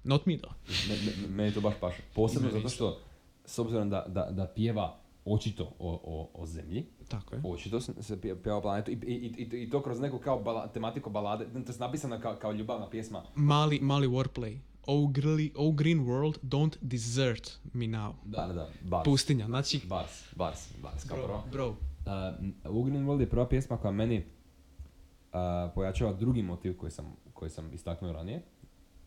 [0.04, 0.54] Not me though.
[0.88, 2.02] Me- me- Meni to baš paše.
[2.14, 2.98] Posebno zato što,
[3.44, 7.40] s obzirom da, da, da pjeva očito o, o, o zemlji, Tako je.
[7.44, 10.38] očito se, se pje- pjeva o planetu i, i, i, i to kroz neku kao
[10.38, 13.22] bala, tematiku balade, to je napisana kao, kao ljubavna pjesma.
[13.34, 14.58] Mali, mali wordplay.
[14.86, 18.12] Oh, grli, oh green world, don't desert me now.
[18.24, 19.04] Da, da, da, bars.
[19.04, 19.80] Pustinja, znači...
[19.88, 21.44] Bars, bars, bars, kao prvo.
[21.52, 21.74] Bro,
[22.06, 24.24] Uh, Ugrin World je prva pjesma koja meni uh,
[25.74, 28.42] pojačava drugi motiv koji sam, koji sam istaknuo ranije,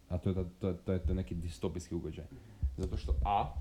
[0.10, 2.26] a to je, to, to je to je neki distopijski ugođaj.
[2.78, 3.54] Zato što A,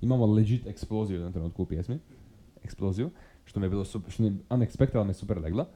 [0.00, 1.98] imamo legit eksploziju u jednom trenutku u pjesmi,
[2.64, 3.10] eksploziju,
[3.44, 5.68] što mi je bilo super, što mi je unexpected, ali mi je super legla.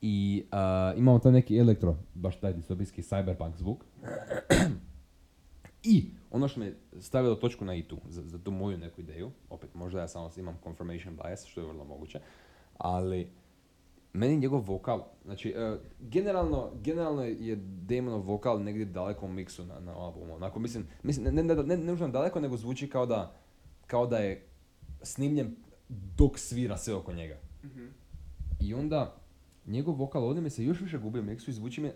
[0.00, 3.84] I uh, imamo taj neki elektro, baš taj distopijski cyberpunk zvuk.
[5.82, 9.30] I ono što me stavilo točku na i tu, za, za tu moju neku ideju,
[9.50, 12.20] opet možda ja samo imam confirmation bias, što je vrlo moguće,
[12.78, 13.28] ali
[14.12, 19.80] meni njegov vokal, znači e, generalno, generalno je Damonov vokal negdje daleko u miksu na,
[19.80, 23.34] na albumu, onako mislim, mislim ne, ne, ne, ne, ne daleko, nego zvuči kao da,
[23.86, 24.46] kao da je
[25.02, 25.56] snimljen
[25.88, 27.36] dok svira sve oko njega.
[28.60, 29.16] I onda
[29.66, 31.90] njegov vokal ovdje mi se još više gubi u miksu i zvuči mi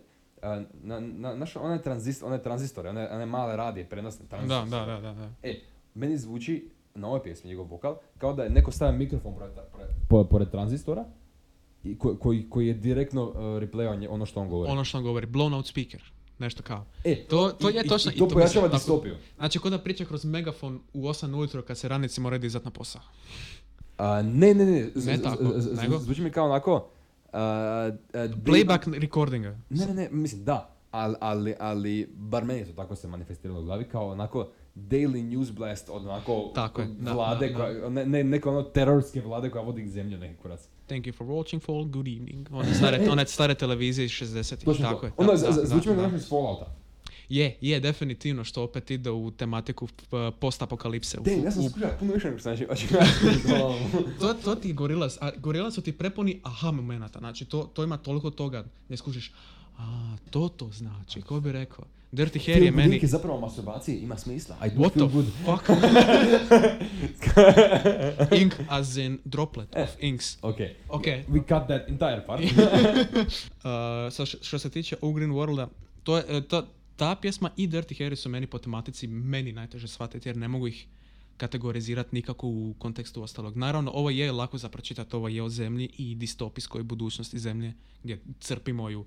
[0.75, 4.71] na, na, naš, onaj, tranzist, onaj tranzistore, one, one male radije, prenosne da, tranzistore.
[4.71, 5.29] da, da, da, da.
[5.43, 5.61] E,
[5.95, 6.55] meni zvuči
[6.95, 9.51] na ovoj pjesmi njegov vokal kao da je neko stavio mikrofon pored,
[10.09, 11.05] pored, pored, tranzistora
[11.85, 14.71] i ko, koji, koji je direktno uh, replayao nje- ono što on govori.
[14.71, 16.03] Ono što on govori, blown out speaker.
[16.39, 16.85] Nešto kao.
[17.05, 18.11] e, To, to i- je i- točno.
[18.11, 19.15] I, to mislim, pojačava tako- distopiju.
[19.37, 22.71] Znači, kod da priča kroz megafon u 8 ujutro kad se radnici moraju dizat na
[22.71, 23.03] posao.
[23.99, 26.89] A, ne, ne, ne, z- Ne tako, z- z- zvuči mi kao onako...
[27.33, 29.57] Dave- Playback recordinga.
[29.71, 33.65] Ne, ne, ne, mislim da, ali, ali, ali bar meni to tako se manifestiralo u
[33.65, 38.07] glavi kao onako daily news blast od onako Tako je, da, vlade, da, koja, ne,
[38.07, 40.69] ne, neka ono terorske vlade koja vodi zemlju neki kurac.
[40.87, 42.49] Thank you for watching fall, good evening.
[42.53, 44.65] One stare, one stare televizije iz 60-ih.
[44.65, 45.07] Točno Tako to.
[45.07, 45.13] je.
[45.17, 46.03] Ono, Da, da, da, zvuči mi da.
[46.03, 46.67] nešto iz Fallouta.
[47.29, 49.95] Je, je, definitivno, što opet ide u tematiku p-
[50.33, 51.19] postapokalipse.
[51.19, 53.79] Damn, ja sam u- skušao puno više nego znači očekivao.
[54.21, 57.97] to, to ti Gorillaz, a Gorillaz su ti prepuni aha momenata, znači to, to ima
[57.97, 59.33] toliko toga gdje skušiš,
[59.79, 59.85] a
[60.31, 61.85] to to znači, ko bi rekao.
[62.13, 64.57] Dirty Harry je meni, je zapravo masturbacije, ima smisla.
[64.59, 65.27] I do what feel the good.
[65.45, 65.69] fuck?
[68.33, 70.39] Ink as in droplet of inks.
[70.43, 70.57] Ok.
[70.89, 71.05] Ok.
[71.05, 72.43] We cut that entire part.
[73.59, 73.71] Uh,
[74.11, 75.67] sa š- što se tiče O Green Worlda,
[76.03, 79.89] to je, e, to, ta pjesma i Dirty Harry su meni po tematici meni najteže
[79.89, 80.87] shvatiti jer ne mogu ih
[81.37, 83.57] kategorizirati nikako u kontekstu ostalog.
[83.57, 88.21] Naravno, ovo je lako za pročitati, ovo je o zemlji i distopijskoj budućnosti zemlje gdje
[88.41, 89.05] crpimo ju.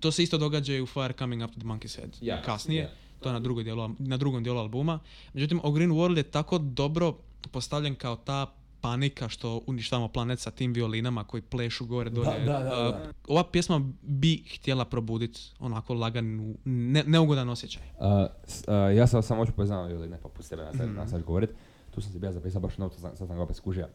[0.00, 2.82] To se isto događa i u Fire Coming Up to the Monkey's Head Ja, kasnije.
[2.82, 2.90] ja.
[3.20, 4.98] To je na, drugoj dijelu, na drugom dijelu albuma.
[5.34, 7.18] Međutim, O Green World je tako dobro
[7.50, 12.38] postavljen kao ta panika što uništavamo planet sa tim violinama koji plešu gore dolje.
[12.40, 12.88] da, da, da.
[12.90, 12.96] Uh,
[13.28, 17.82] ova pjesma bi htjela probuditi onako laganu, ne, neugodan osjećaj.
[17.82, 21.06] Uh, uh, ja sam samo hoću poznao ili ne, pa pusti tebe na sad, na
[21.08, 21.50] sad govorit.
[21.90, 23.88] Tu sam si bija zapisao baš notu, sad sam ga opet skužio.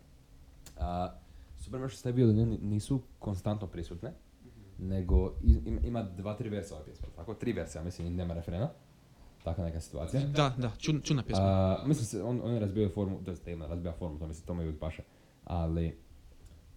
[0.78, 0.84] Uh,
[1.58, 4.12] super što ste bili ni- nisu konstantno prisutne,
[4.80, 7.34] nego iz- ima, ima dva, tri versa ova pjesma, tako?
[7.34, 8.70] Tri versa, mislim, nema refrena.
[9.50, 10.22] Taka neka situacija.
[10.28, 11.46] Da, da, čun, čuna pjesma.
[11.46, 14.48] A, mislim se, on, on je razbio formu, to je tema, razbija formu, to mislim,
[14.48, 15.04] to uvijek paše.
[15.44, 15.98] Ali,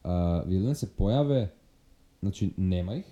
[0.02, 1.50] a, violine se pojave,
[2.20, 3.06] znači nema ih,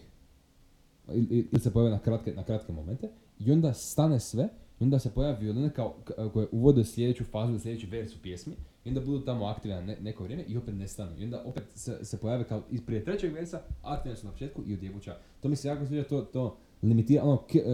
[1.08, 4.48] ili, ili se pojave na kratke, na kratke momente, i onda stane sve,
[4.80, 5.96] i onda se pojave violine kao,
[6.32, 9.96] koje uvode sljedeću fazu, ili sljedeći vers u pjesmi, i onda budu tamo aktivne ne,
[10.00, 11.18] neko vrijeme i opet nestanu.
[11.18, 14.62] I onda opet se, se pojave kao iz prije trećeg versa, aktivne su na početku
[14.66, 15.16] i odjebuća.
[15.40, 17.64] To mi se jako sviđa, to, to limitira, ono, ki, uh,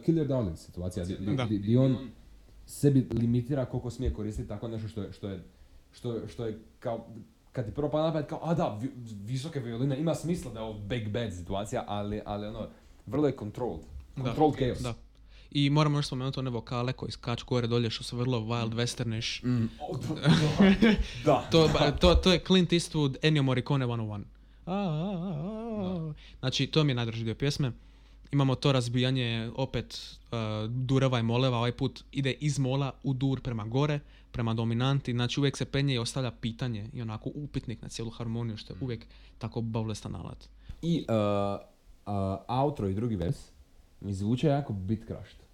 [0.00, 1.16] kill your darling situacija, di,
[1.58, 1.80] di- Da.
[1.80, 1.96] on
[2.66, 5.42] sebi limitira koliko smije koristiti tako nešto što je, što je,
[5.92, 7.06] što je, što je kao,
[7.52, 8.92] kad ti prvo pada na pamet kao, a da, vi-
[9.24, 12.66] visoke violine, ima smisla da je ovo big bad situacija, ali, ali ono,
[13.06, 13.80] vrlo je controlled.
[14.16, 14.78] Da, Controlled chaos.
[14.78, 14.94] Da.
[15.50, 19.44] I moramo još spomenuti one vokale koji skaču gore dolje što su vrlo wild westernish.
[19.46, 19.68] Mm.
[19.82, 20.22] O, da,
[21.24, 21.48] da.
[21.50, 24.22] To, to, to je Clint Eastwood, Ennio Morricone 101.
[24.66, 25.34] A, a, a,
[25.80, 26.12] a.
[26.40, 27.72] Znači, to mi je najdraži dio pjesme.
[28.32, 30.38] Imamo to razbijanje opet uh,
[30.70, 34.00] dureva i moleva, ovaj put ide iz mola u dur prema gore,
[34.32, 38.56] prema dominanti, znači uvijek se penje i ostavlja pitanje i onako upitnik na cijelu harmoniju,
[38.56, 39.06] što je uvijek
[39.38, 40.48] tako bolestan alat.
[40.82, 41.14] I uh,
[42.06, 42.12] uh,
[42.50, 43.50] outro i drugi vers
[44.00, 45.46] mi zvuče jako bit crushed.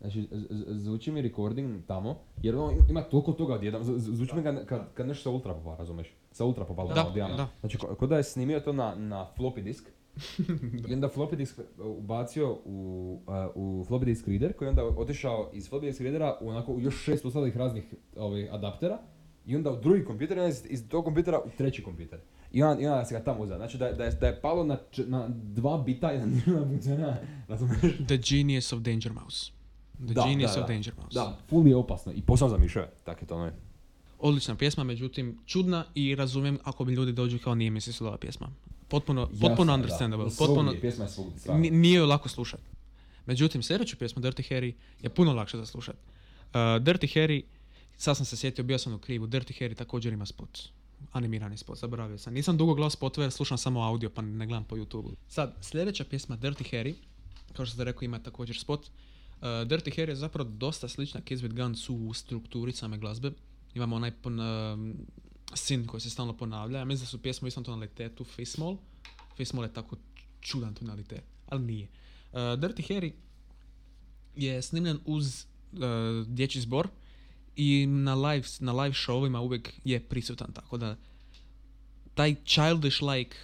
[0.00, 0.28] Znači,
[0.68, 5.06] zvuči mi recording tamo, jer ono ima- toliko toga z- zvuči mi kad, kad, kad
[5.08, 6.06] nešto sa ultra popa, razumeš?
[6.32, 6.94] Sa ultra popa Da,
[7.28, 7.48] da.
[7.60, 9.84] Znači, ko da je snimio to na, na floppy disk
[10.88, 15.50] I onda floppy disk ubacio u, uh, u floppy disk reader koji je onda otišao
[15.52, 17.84] iz floppy disk readera u onako u još šest ostalih raznih
[18.16, 18.98] ovaj, adaptera
[19.46, 22.18] i onda u drugi kompjuter i onda iz, tog kompjutera u treći kompjuter.
[22.52, 23.56] I onda, i onda se ga tamo uzeo.
[23.56, 26.20] Znači da, je- da, je, da je palo na, č- na dva bita i
[26.68, 27.16] funkcionira.
[27.48, 27.80] Razumiješ?
[28.06, 29.52] The Genius of Danger Mouse.
[29.98, 30.72] The Da, Genius da, of da.
[30.74, 31.14] Danger Mouse.
[31.14, 32.12] Da, full je opasno.
[32.12, 32.90] I posao za miševe.
[33.04, 33.50] Tak je to ono.
[34.18, 38.48] Odlična pjesma, međutim čudna i razumijem ako bi ljudi dođu kao nije mi se pjesma.
[38.90, 40.26] Potpuno, potpuno understandable.
[40.38, 41.54] Potpuno, Pjesma je svugdje.
[41.54, 42.60] ni- nije joj lako slušat.
[43.26, 44.72] Međutim, sljedeću pjesmu Dirty Harry
[45.02, 45.96] je puno lakše za slušat.
[45.96, 47.42] Uh, Dirty Harry,
[47.96, 50.58] sad sam se sjetio, bio sam u krivu, Dirty Harry također ima spot.
[51.12, 52.34] Animirani spot, zaboravio sam.
[52.34, 55.14] Nisam dugo gledao spotove jer slušam samo audio pa ne gledam po YouTube.
[55.28, 56.94] Sad, sljedeća pjesma Dirty Harry,
[57.52, 58.80] kao što ste rekao ima također spot.
[58.86, 63.30] Uh, Dirty Harry je zapravo dosta slična Kids with Guns u strukturi same glazbe.
[63.74, 64.94] Imamo onaj pon, um,
[65.54, 66.78] sin koji se stalno ponavlja.
[66.78, 68.76] Ja mislim da su pjesme u istom tonalitetu Fishmall.
[69.36, 69.96] Fishmall je tako
[70.40, 71.88] čudan tonalitet, ali nije.
[72.32, 73.12] Uh, Dirty Harry
[74.36, 75.78] je snimljen uz uh,
[76.26, 76.88] dječji zbor
[77.56, 80.96] i na live, na live showima uvijek je prisutan, tako da
[82.14, 83.36] taj childish like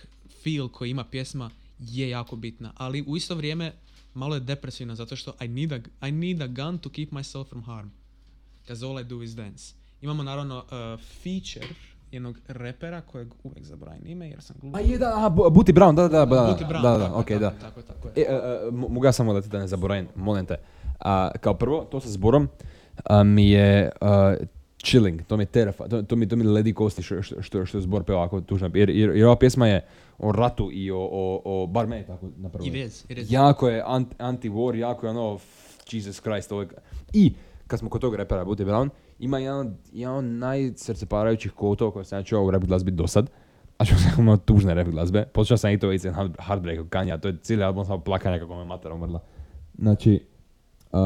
[0.43, 3.73] feel koji ima pjesma je jako bitna, ali u isto vrijeme
[4.15, 7.49] malo je depresivna zato što I need a, I need a gun to keep myself
[7.49, 7.91] from harm.
[8.67, 9.75] Cause all I do is dance.
[10.01, 11.75] Imamo naravno uh, feature
[12.13, 14.77] jednog repera kojeg uvijek zaboravim ime jer sam glup.
[14.77, 17.21] A je da, aha, Bu- Booty Brown, da, da, da, da, Brown, da, da, tako,
[17.21, 17.61] okej, tako, da.
[17.61, 18.13] Tako, tako je.
[18.19, 20.57] E, a, a, mo- mogu ja samo da ti da ne zaboravim, molim te.
[21.01, 22.49] A, kao prvo, to sa zborom
[23.05, 24.35] a, mi je a,
[24.81, 27.79] chilling, to mi je terrifa, to, to mi, to mi ledi kosti što, što, što,
[27.79, 28.71] je zbor peva ovako tužno.
[28.75, 29.85] Jer, jer, jer ova pjesma je
[30.19, 32.67] o ratu i o, o, o bar meni tako na prvo.
[32.67, 33.05] It is.
[33.29, 35.39] Jako je ant, anti-war, jako je ono,
[35.91, 36.69] Jesus Christ, ovo je-
[37.13, 37.33] I,
[37.67, 42.19] kad smo kod tog repera Booty Brown, ima jedan, jedan od najsrceparajućih kotova koje sam
[42.19, 43.31] ja čuo u rap glazbi do sad.
[43.79, 45.25] A što sam imao tužne rap glazbe.
[45.25, 48.39] Počeo sam i to It's a Heartbreak od Kanja, to je cijeli album samo plakanja
[48.39, 49.23] kako me mater umrla.
[49.79, 50.27] Znači,
[50.93, 50.99] uh,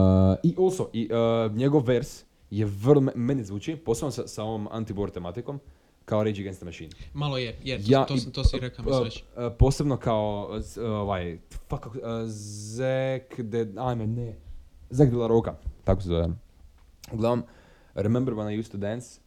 [0.43, 1.09] i also, i,
[1.47, 5.61] uh, njegov vers je vrlo, me- meni zvuči, posebno sa, sa ovom anti-war tematikom,
[6.05, 6.91] kao Rage Against the Machine.
[7.15, 9.23] Malo je, jer Ja, to, to, to si rekao mi već.
[9.23, 11.93] uh, posebno kao ovaj, fuck, uh,
[12.27, 14.37] Zek de, ajme, ne,
[14.91, 16.29] Zek de la Roca, tako se zove.
[17.13, 17.43] Uglavnom,
[17.95, 19.21] remember when I used to dance,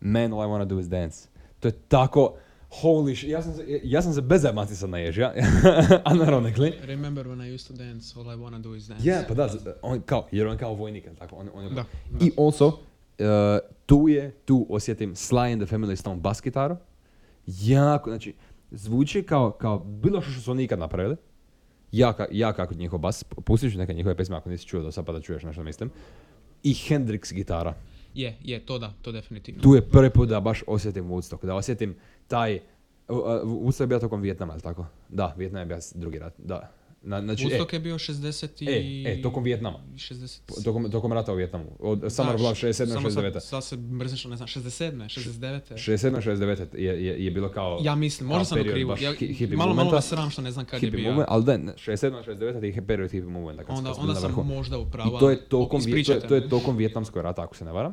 [0.00, 1.28] man, all I wanna do is dance.
[1.60, 2.34] To je tako,
[2.82, 5.30] holy shit, ja sam se, ja sam se bez zajebati sad naježio,
[6.14, 6.72] unironically.
[6.86, 9.08] Remember when I used to dance, all I wanna do is dance.
[9.08, 9.48] Ja, pa da,
[9.82, 11.84] on kao, jer on kao vojnik, tako, on, on je Da,
[12.20, 12.74] I also, uh,
[13.86, 16.76] tu je, tu osjetim Sly and the Family Stone bas gitaru.
[17.46, 18.34] Jako, znači,
[18.70, 21.16] zvuči kao, kao bilo što što su oni ikad napravili.
[21.92, 23.24] Jaka, jaka kod njihov bas.
[23.24, 25.90] Pustit ću neke njihove pesme ako nisi čuo do sad pa da čuješ nešto mislim.
[26.62, 27.74] I Hendrix gitara.
[28.14, 29.62] Je, je, to da, to definitivno.
[29.62, 31.96] Tu je prvi put da baš osjetim Woodstock, da osjetim
[32.28, 32.60] taj...
[33.08, 34.86] Woodstock je bio tokom Vijetnama, ali tako?
[35.08, 36.72] Da, Vijetnam je bio drugi rat, da.
[37.04, 39.04] Na, znači, e, Woodstock je bio 60 i...
[39.06, 39.78] E, e, tokom Vijetnama.
[39.94, 40.64] 60...
[40.64, 41.64] tokom, tokom rata u Vijetnamu.
[41.78, 42.86] Od of Love 67.
[42.86, 43.32] samo 69.
[43.32, 45.20] Sad, sad se mrzniš, ne znam, 67.
[45.20, 45.60] 69.
[45.74, 46.22] 67.
[46.22, 46.76] 69.
[46.76, 47.80] je, je, je bilo kao...
[47.82, 49.96] Ja mislim, možda sam baš Ja, hi- hippie malo, malo movementa.
[49.96, 51.02] me sram što ne znam kad je bio.
[51.02, 52.24] movement, ali da, ne, 67.
[52.26, 52.76] 69.
[52.76, 53.64] je period hippie movementa.
[53.64, 55.16] Kad, Onda, onda sam možda u pravu.
[55.16, 57.92] I to je tokom, to, je, to je tokom Vjetnamskog rata, ako se ne varam.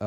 [0.00, 0.06] Uh,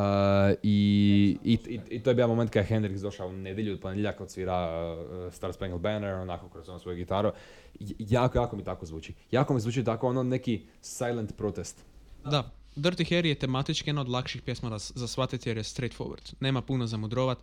[0.63, 3.79] i, i, i, I to je bio moment kada je Hendrix došao u nedjelju, u
[3.79, 7.31] ponedjeljak odsvira uh, Star Spangled Banner, onako kroz ono svoju gitaru.
[7.79, 9.13] J- jako, jako mi tako zvuči.
[9.31, 11.85] Jako mi zvuči tako ono neki silent protest.
[12.25, 16.33] Da, Dirty Harry je tematički jedna od lakših pjesma za, za shvatiti jer je straightforward.
[16.39, 17.37] Nema puno za mudrovat.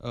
[0.00, 0.06] Uh,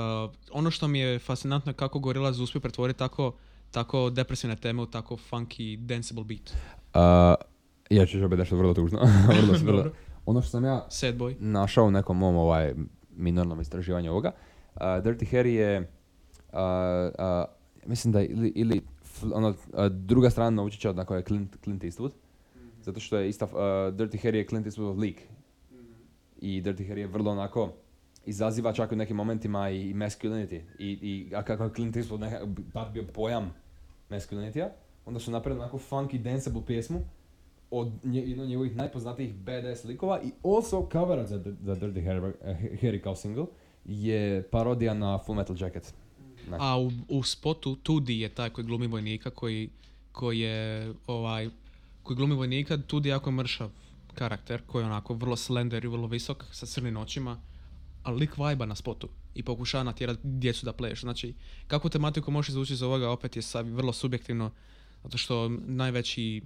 [0.50, 3.32] ono što mi je fascinantno je kako Gorillaz uspije pretvoriti tako,
[3.70, 6.50] tako depresivne teme u tako funky, danceable beat.
[6.94, 7.46] Uh,
[7.90, 9.00] ja ću opet nešto vrlo tužno.
[9.28, 9.92] vrlo, vrlo.
[10.26, 11.36] Ono što sam ja Sad boy.
[11.40, 12.74] našao u nekom mom ovaj,
[13.16, 14.32] minornom istraživanju ovoga.
[14.74, 17.44] Uh, Dirty Harry je, uh, uh,
[17.86, 18.80] mislim da je ili, ili
[19.20, 22.10] fl- ono, uh, druga strana naučića od je Clint, Clint Eastwood.
[22.82, 23.52] Zato što je ista, uh,
[23.94, 25.22] Dirty Harry je Clint Eastwoodov lik.
[26.40, 27.72] I Dirty Harry je vrlo onako,
[28.26, 30.60] izaziva čak u nekim momentima i masculinity.
[30.78, 32.42] I, i a kako je Clint Eastwood nekak,
[32.92, 33.54] bio pojam
[34.10, 34.68] masculinitya,
[35.06, 37.00] onda su napravili onako funky, danceable pjesmu
[37.72, 42.32] od jednog njegovih najpoznatijih badass likova i also covera za, za Dirty Harry,
[42.82, 43.46] Harry kao single
[43.84, 45.94] je parodija na Full Metal Jacket.
[46.50, 49.70] A u, u spotu 2D je taj koji glumi vojnika koji,
[50.12, 51.48] koji je ovaj
[52.02, 53.70] koji glumi vojnika, Tudi je jako mršav
[54.14, 57.40] karakter koji je onako vrlo slender i vrlo visok sa crnim očima,
[58.02, 61.00] ali lik vajba na spotu i pokušava natjerati djecu da pleš.
[61.00, 61.34] Znači,
[61.66, 64.50] kakvu tematiku možeš izvući iz ovoga opet je vrlo subjektivno,
[65.02, 66.42] zato što najveći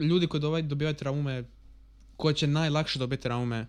[0.00, 1.44] ljudi koji dobivaju traume,
[2.16, 3.66] koji će najlakše dobiti traume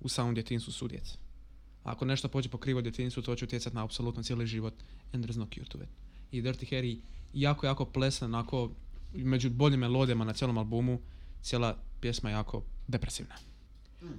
[0.00, 1.18] u samom djetinstvu su djeca.
[1.84, 4.74] Ako nešto pođe po krivo djetinjstvu, to će utjecati na apsolutno cijeli život.
[5.12, 5.88] And there's no cure to it.
[6.32, 6.98] I Dirty Harry
[7.34, 8.70] jako, jako plesan, onako,
[9.14, 11.00] među boljim melodijama na cijelom albumu,
[11.42, 13.34] cijela pjesma je jako depresivna.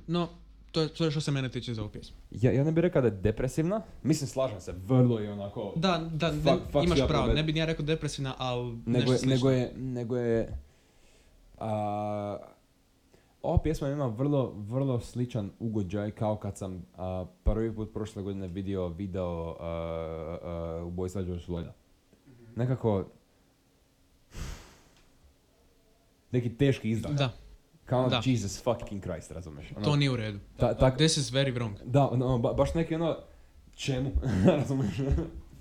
[0.07, 0.29] No,
[0.71, 2.17] to je, to je što se mene tiče za ovu pjesmu.
[2.31, 3.81] Ja, ja ne bih rekao da je depresivna.
[4.03, 5.73] Mislim, slažem se, vrlo je onako...
[5.75, 9.11] Da, da, ne- Fuck- imaš pravo, ne bi ni ja rekao depresivna, ali Nego nešto
[9.11, 9.35] je, slično.
[9.35, 10.57] nego je, nego je,
[13.41, 18.47] ova pjesma ima vrlo, vrlo sličan ugođaj kao kad sam a, prvi put prošle godine
[18.47, 19.65] vidio video a,
[20.41, 21.71] a, ubojstva George Floyda.
[22.55, 23.05] Nekako,
[26.31, 27.11] neki teški izdah.
[27.11, 27.29] Da,
[27.85, 28.21] Kao ono, da.
[28.25, 29.71] Jesus fucking Christ, razumeš?
[29.75, 30.39] Ono, to nije u redu.
[30.57, 31.73] ta- tak- This is very wrong.
[31.85, 33.15] da, ono, ba- baš neki ono,
[33.75, 34.11] čemu?
[34.57, 34.97] razumeš?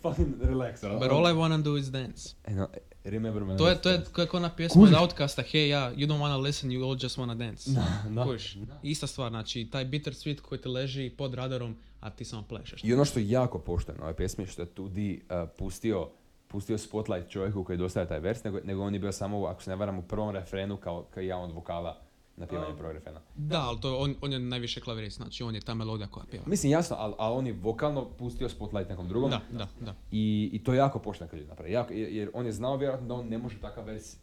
[0.03, 0.81] Fucking relax.
[0.81, 2.35] But all I wanna do is dance.
[2.45, 2.69] E, no,
[3.05, 3.57] remember me.
[3.57, 6.71] To je, to je kako ona pjesma od Outcasta, hey ja, you don't wanna listen,
[6.71, 7.71] you all just wanna dance.
[8.11, 8.25] Da.
[8.25, 8.59] Kužiš?
[8.83, 12.85] Ista stvar, znači taj bitter sweet koji ti leži pod radarom, a ti samo plešeš.
[12.85, 16.09] I ono što je jako pošteno na ovoj pjesmi, što je Tudi uh, pustio,
[16.49, 19.71] pustio spotlight čovjeku koji dostaje taj vers, nego, nego on je bio samo, ako se
[19.71, 22.08] ne varam, u prvom refrenu kao, kao ja od vokala
[22.39, 23.21] na pjevanje prvog refrena.
[23.37, 26.45] Da, ali to, on, on je najviše klavirist, znači on je ta melodija koja pjeva.
[26.47, 29.31] Mislim, jasno, ali al on je vokalno pustio spotlight nekom drugom.
[29.31, 29.95] Da, da, da.
[30.11, 31.73] I, I to je jako pošteno kad je napravi.
[31.73, 34.17] Jako, jer on je znao vjerojatno da on ne može takav vers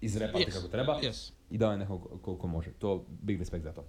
[0.00, 1.32] izrepati Yes, kako treba Yes.
[1.50, 2.70] i dao je nekog koliko može.
[2.70, 3.84] To big respect za to.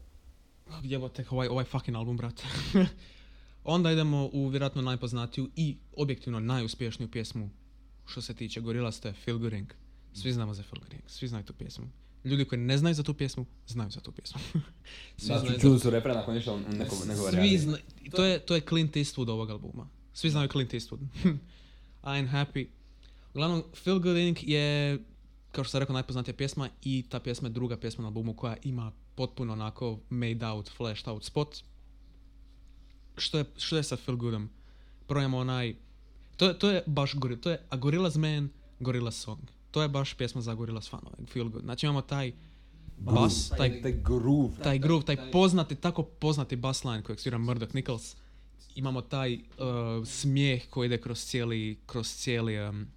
[0.94, 2.44] Evo tek ovaj, ovaj fucking album, brate.
[3.64, 7.50] Onda idemo u vjerojatno najpoznatiju i objektivno najuspješniju pjesmu
[8.06, 9.54] što se tiče Gorillaz, to je Feel Good.
[10.14, 11.02] Svi znamo za Feel Good.
[11.08, 11.86] Svi znaju tu pjesmu.
[12.24, 14.42] Ljudi koji ne znaju za tu pjesmu, znaju za tu pjesmu.
[15.18, 17.78] Svi Da, znaju za- čuli su refren nakon ništa neko, neko Svi zna,
[18.12, 19.88] to, je, to je Clint Eastwood ovog albuma.
[20.14, 21.00] Svi znaju Clint Eastwood.
[22.04, 22.68] I'm happy.
[23.30, 24.40] Uglavnom, Feel Good Inc.
[24.42, 25.00] je,
[25.52, 28.56] kao što sam rekao, najpoznatija pjesma i ta pjesma je druga pjesma na albumu koja
[28.64, 31.58] ima potpuno onako made out, flashed out spot.
[33.18, 34.50] Što je, što je sa Feel Goodom?
[35.08, 35.76] Prvo imamo onaj,
[36.38, 39.40] to, je- to je baš goril, to je A Gorillaz Man, Gorillaz Song.
[39.72, 41.64] To je baš pjesma za Gorillaz fanove, Feel Good.
[41.64, 42.32] Znači imamo taj
[42.98, 44.64] bas, taj taj groove.
[44.64, 48.16] taj groove, taj poznati, tako poznati bass line kojeg svira Murdoch Nichols.
[48.76, 49.40] Imamo taj uh,
[50.08, 52.88] smijeh koji ide kroz cijeli, kroz cijeli um,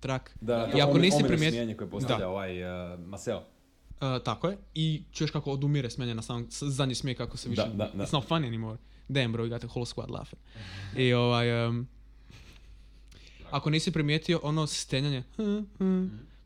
[0.00, 0.30] track.
[0.40, 1.48] Da, I ako nisi primijetio...
[1.50, 1.76] primijetio...
[1.76, 2.62] koje postavlja ovaj
[2.92, 3.38] uh, Maseo.
[3.38, 4.58] Uh, tako je.
[4.74, 7.62] I čuješ kako odumire smenje na sam s- zadnji smijeh kako se više...
[7.62, 8.04] Da, da, da.
[8.04, 8.76] It's not funny anymore.
[9.08, 10.40] Damn bro, you got the whole squad laughing.
[10.96, 11.66] I ovaj...
[11.66, 11.88] Um,
[13.50, 15.22] ako nisi primijetio ono stenjanje,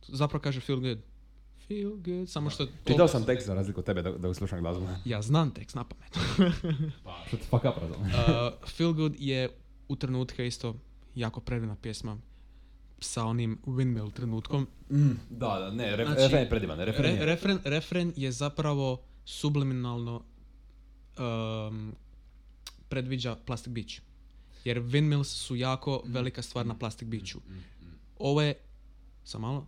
[0.09, 0.99] zapravo kaže feel good.
[1.69, 2.67] Feel good, samo što...
[2.85, 4.89] Čitao sam tekst za razliku od tebe da, da slušam glazbu.
[5.05, 6.13] Ja znam tekst na pamet.
[7.29, 8.15] Shut the fuck up, razumiješ?
[8.15, 9.49] Uh, Feel Good je
[9.89, 10.75] u trenutke isto
[11.15, 12.17] jako predivna pjesma
[13.01, 14.67] sa onim windmill trenutkom.
[14.91, 17.27] Mm, da, da, ne, ref, Znači, refren je predivan, refren Re- je.
[17.27, 20.23] refren, refren je zapravo subliminalno
[21.19, 21.95] um,
[22.89, 24.01] predviđa Plastic Beach.
[24.65, 27.41] Jer windmills su jako velika stvar na Plastic Beachu.
[28.19, 28.55] Ovo je,
[29.25, 29.67] sam malo,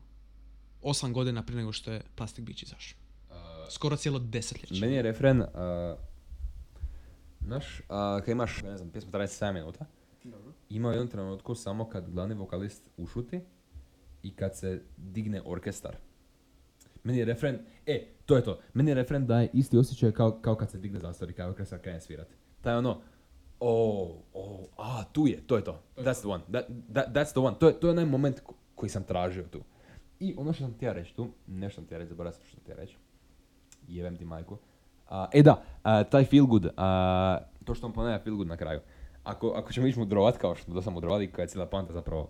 [0.83, 2.99] osam godina prije nego što je Plastic Beach izašao.
[3.71, 4.81] Skoro cijelo desetljeće.
[4.81, 5.47] Meni je refren, uh,
[7.41, 7.87] znaš, uh,
[8.25, 9.87] kad imaš, ne znam, pjesma traje 7 minuta,
[10.69, 13.41] ima u jednom trenutku samo kad glavni vokalist ušuti
[14.23, 15.97] i kad se digne orkestar.
[17.05, 20.55] Meni je refren, e, to je to, meni je refren daje isti osjećaj kao, kao
[20.55, 22.35] kad se digne zastor i kao orkestar krene svirati.
[22.61, 23.01] Taj ono,
[23.65, 25.79] o, o, a, tu je, to je to.
[25.97, 27.57] That's the one, that, that, that's the one.
[27.59, 29.61] To je, to je onaj moment ko- koji sam tražio tu.
[30.21, 32.61] I ono što sam htio reći tu, nešto sam htio reći, zaboravio sam što sam
[32.63, 32.97] htio reći.
[33.89, 34.59] Jebem ti majku.
[35.09, 38.57] A, e da, a, taj feel good, a, to što on ponavlja feel good na
[38.57, 38.81] kraju.
[39.25, 42.29] Ako, ako ćemo ići mudrovat kao što do sam mudrovali, koja je cijela poanta zapravo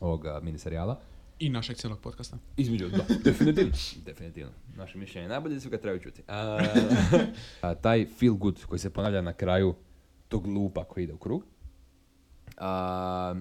[0.00, 1.00] ovog miniserijala,
[1.38, 2.38] I našeg cijelog podcasta.
[2.56, 3.72] između, da, definitivno,
[4.04, 4.52] definitivno.
[4.76, 6.22] Naše mišljenje je najbolje, svi ga trebaju čuti.
[7.82, 9.74] Taj feel good koji se ponavlja na kraju
[10.28, 11.44] tog lupa koji ide u krug,
[12.56, 13.34] a,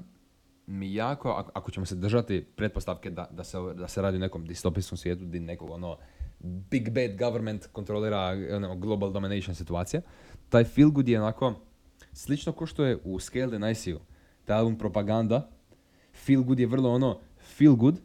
[0.67, 4.19] mi jako, ako, ako ćemo se držati pretpostavke da, da, se, da se radi o
[4.19, 5.97] nekom distopijskom svijetu gdje nekog ono
[6.39, 10.01] big bad government kontrolira ono, global domination situacija,
[10.49, 11.53] taj feel good je onako
[12.13, 13.93] slično kao što je u Scale the Nice
[14.45, 15.49] taj album Propaganda,
[16.13, 17.19] feel good je vrlo ono
[17.57, 17.95] feel good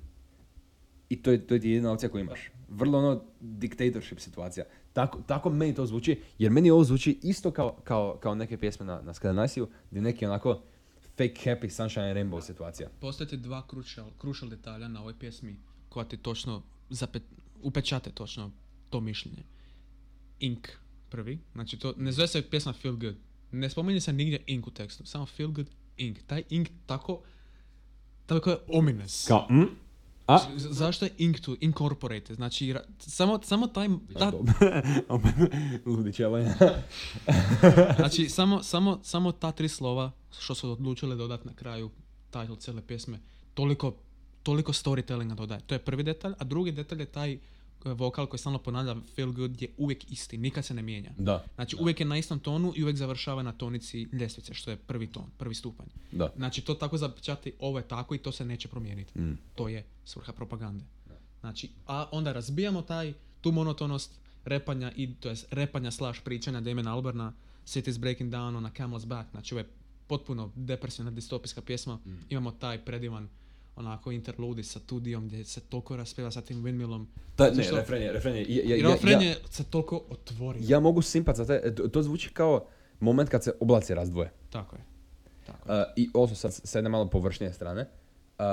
[1.09, 2.51] i to je, to je jedina opcija koju imaš.
[2.69, 4.65] Vrlo ono dictatorship situacija.
[4.93, 8.87] Tako, tako meni to zvuči, jer meni ovo zvuči isto kao, kao, kao neke pjesme
[8.87, 10.63] na, na Nice gdje neki onako
[11.17, 12.89] fake happy sunshine and rainbow situacija.
[13.01, 15.57] Postoje ti dva crucial, crucial detalja na ovoj pjesmi
[15.89, 17.23] koja ti točno zapet,
[17.63, 18.51] upečate točno
[18.91, 19.43] to mišljenje.
[20.41, 20.69] Ink
[21.09, 23.17] prvi, znači to ne zove se pjesma Feel Good.
[23.53, 25.67] Ne spominje se nigdje ink u tekstu, samo Feel Good,
[25.97, 26.19] ink.
[26.27, 27.23] Taj ink tako,
[28.27, 29.27] tako je ominous.
[29.29, 29.67] Kao, mm?
[30.33, 30.39] A?
[30.57, 32.37] Zašto je into, incorporated?
[32.37, 33.89] Znači, ra- samo, samo taj...
[34.19, 34.33] Ta,
[35.87, 36.55] Ludi čelanja.
[37.97, 40.11] znači, samo, samo, samo ta tri slova
[40.41, 41.91] što su odlučili dodati na kraju
[42.31, 43.19] title cijele pjesme,
[43.55, 43.95] toliko,
[44.43, 45.61] toliko storytellinga dodaje.
[45.61, 47.39] To je prvi detalj, a drugi detalj je taj
[47.85, 51.13] vokal koji stalno ponavlja feel good je uvijek isti, nikad se ne mijenja.
[51.19, 54.77] Da, Znači uvijek je na istom tonu i uvijek završava na tonici ljestvice, što je
[54.77, 55.87] prvi ton, prvi stupanj.
[56.13, 56.33] da.
[56.37, 59.19] Znači to tako zapečati, ovo je tako i to se neće promijeniti.
[59.19, 59.39] Mm.
[59.55, 60.85] To je svrha propagande.
[61.41, 66.89] Znači, a onda razbijamo taj, tu monotonost repanja i to jest repanja slash pričanja Damien
[66.89, 67.33] Albarna
[67.67, 69.31] City's Breaking Down on a Camel's Back.
[69.31, 69.69] Znači ovo je
[70.07, 71.95] potpuno depresivna distopijska pjesma.
[71.95, 72.11] Mm.
[72.31, 73.29] Imamo taj predivan
[73.77, 77.07] onako interludi sa tudijom gdje se toliko raspjeva sa tim windmillom.
[77.39, 78.45] Zato ne, što- refren je, refren je.
[78.49, 80.59] Ja, ja, I ja, refren ja, je se toliko otvori.
[80.63, 82.67] ja mogu simpat za te, to, to zvuči kao
[83.01, 84.33] moment kad se oblaci razdvoje.
[84.51, 84.83] Tako je.
[85.47, 85.79] Tako je.
[85.81, 87.81] Uh, I also sad s jedne malo površnije strane.
[87.83, 88.47] Uh,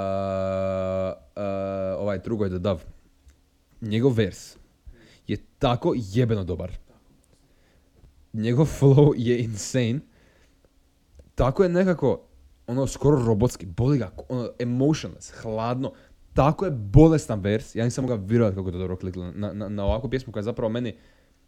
[1.35, 1.41] uh,
[1.99, 2.81] ovaj Trugoj the Dove.
[3.81, 4.57] Njegov vers
[5.27, 6.71] je tako jebeno dobar.
[8.33, 9.99] Njegov flow je insane.
[11.35, 12.28] Tako je nekako,
[12.69, 13.65] ono, skoro robotski.
[13.65, 15.91] Boli ga, ono, emotionless, hladno.
[16.33, 17.75] Tako je bolestan vers.
[17.75, 20.41] Ja nisam mogao vjerovati kako je to dobro kliklo na, na, na ovakvu pjesmu koja
[20.41, 20.95] je zapravo meni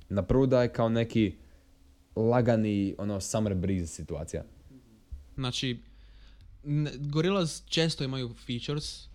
[0.10, 1.36] na prvu daje kao neki
[2.16, 4.44] lagani, ono, summer breeze situacija.
[5.36, 5.80] Znači,
[6.64, 9.08] n- Gorillaz često imaju features,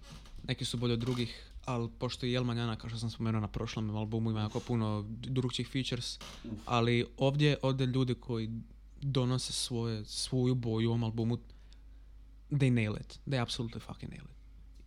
[0.48, 3.48] neki su bolji od drugih, ali pošto i Jel Manjana, kao što sam spomenuo na
[3.48, 6.18] prošlom albumu, ima jako puno drugčih features,
[6.64, 8.50] ali ovdje, ovdje ljudi koji
[9.02, 11.38] donose svoje, svoju boju u ovom albumu,
[12.50, 13.20] they nail it.
[13.26, 14.36] They absolutely fucking nail it.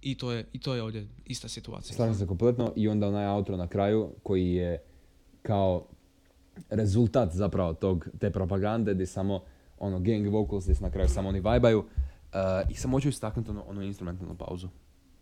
[0.01, 1.95] I to je, i to je ovdje ista situacija.
[1.95, 4.83] Slažem se kompletno i onda onaj outro na kraju koji je
[5.41, 5.87] kao
[6.69, 9.43] rezultat zapravo tog, te propagande gdje samo
[9.79, 11.85] ono gang vocals gdje se na kraju samo oni vajbaju uh,
[12.69, 14.67] i samo hoću istaknuti ono, ono instrumentalnu pauzu.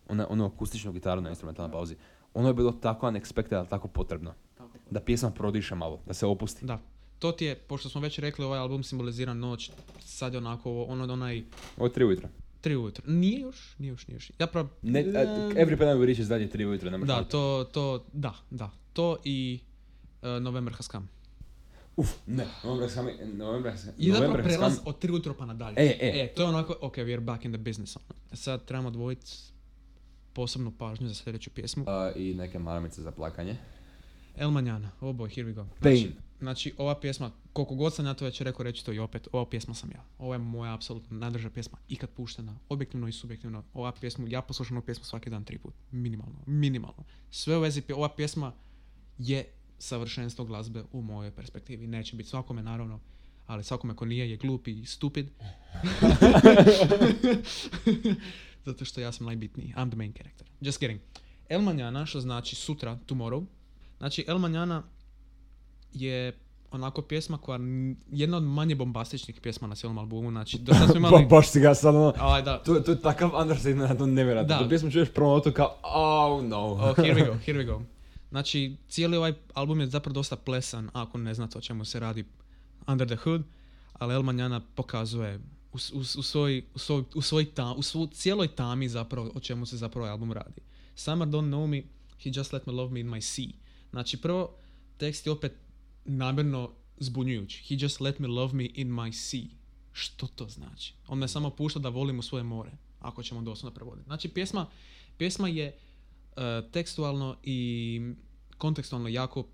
[0.10, 1.96] Ono, ono akustičnu gitaru na instrumentalnoj pauzi.
[2.34, 4.34] Ono je bilo tako unexpected, ali tako potrebno.
[4.92, 6.66] Da pjesma prodiše malo, da se opusti.
[6.66, 6.80] Da.
[7.20, 11.14] To ti je, pošto smo već rekli, ovaj album simbolizira noć, sad je onako, ono,
[11.14, 11.44] onaj,
[11.78, 12.30] Ovo je tri ujutro.
[12.62, 13.04] tri ujutro.
[13.08, 14.32] Nije još, nije još, nije još.
[14.40, 14.68] Ja prav...
[14.82, 15.08] Ne, uh,
[15.56, 18.70] every time we reach is dalje tri ujutro, ne Da, to, to, da, da.
[18.94, 19.60] To i
[20.22, 21.08] uh, November Has Come.
[21.98, 22.46] Uf, ne.
[22.64, 24.90] November has come, November has, I zapravo prelaz come.
[24.90, 25.76] od tri ujutro pa nadalje.
[25.78, 26.34] E, e.
[26.36, 27.96] to je onako, ok, we're back in the business.
[27.96, 28.36] ono.
[28.36, 29.32] Sad trebamo odvojiti
[30.34, 31.84] posebnu pažnju za sljedeću pjesmu.
[31.84, 33.58] Uh, I neke maramice za plakanje.
[34.36, 35.66] El Manjana, oh boy, here we go.
[35.82, 35.98] Pain.
[35.98, 39.28] Znači, znači, ova pjesma, koliko god sam ja to već rekao, reći to i opet,
[39.32, 40.06] ova pjesma sam ja.
[40.18, 43.64] Ovo je moja apsolutno najdrža pjesma ikad puštena, objektivno i subjektivno.
[43.74, 47.04] Ova pjesmu, ja poslušam ovu pjesmu svaki dan tri put, minimalno, minimalno.
[47.32, 48.54] Sve u vezi, ova pjesma
[49.18, 49.46] je
[49.80, 51.88] savršenstvo glazbe u mojoj perspektivi.
[51.88, 53.00] Neće biti svakome, naravno,
[53.46, 55.30] ali svakome ko nije je glup i stupid.
[58.66, 59.74] Zato što ja sam najbitniji.
[59.78, 60.48] I'm the main character.
[60.62, 61.00] Just kidding.
[61.50, 63.46] El Manjana, što znači sutra, tomorrow.
[63.98, 64.84] Znači, El Manjana
[66.02, 66.34] je
[66.72, 70.32] onako pjesma koja n- jedna od manje bombastičnih pjesma na cijelom albumu.
[70.32, 71.24] Znači, do sad smo imali...
[71.24, 72.14] Ba, baš si ga sad ono...
[72.20, 72.64] Aj, da.
[72.64, 74.56] To, to je takav understatement, da to nevjerojatno.
[74.56, 74.64] Da.
[74.64, 76.66] Tu pjesmu čuješ prvo notu kao, oh no.
[76.66, 77.82] Oh, here we go, here we go.
[78.30, 82.26] Znači, cijeli ovaj album je zapravo dosta plesan, ako ne znate o čemu se radi
[82.88, 83.44] Under the Hood,
[83.94, 85.40] ali El Manjana pokazuje
[85.74, 89.40] u, u, u, svoj, u, svoj, u, svoj ta, u svu cijeloj tami zapravo o
[89.40, 90.62] čemu se zapravo ovaj album radi.
[90.96, 91.84] Summer don't know me,
[92.24, 93.52] he just let me love me in my sea.
[93.90, 94.56] Znači, prvo,
[94.98, 95.54] tekst je opet
[96.08, 97.64] namjerno zbunjujući.
[97.68, 99.50] He just let me love me in my sea.
[99.94, 100.94] Što to znači?
[101.08, 104.06] On me samo pušta da volim u svoje more, ako ćemo doslovno prevoditi.
[104.06, 104.68] Znači, pjesma,
[105.18, 105.76] pjesma je e,
[106.72, 108.02] tekstualno i
[108.58, 109.46] kontekstualno jako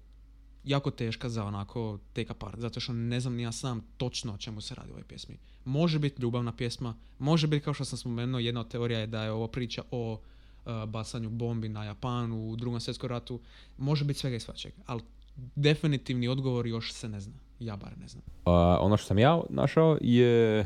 [0.63, 4.37] jako teška za onako take apart, zato što ne znam ni ja sam točno o
[4.37, 5.37] čemu se radi u ovoj pjesmi.
[5.65, 9.23] Može biti ljubavna pjesma, može biti kao što sam spomenuo, jedna od teorija je da
[9.23, 10.19] je ovo priča o
[10.65, 13.39] e, bacanju bombi na Japanu u drugom svjetskom ratu,
[13.77, 15.01] može biti svega i svačega, ali
[15.35, 18.23] definitivni odgovor još se ne zna, ja bar ne znam.
[18.45, 20.65] A, ono što sam ja našao je,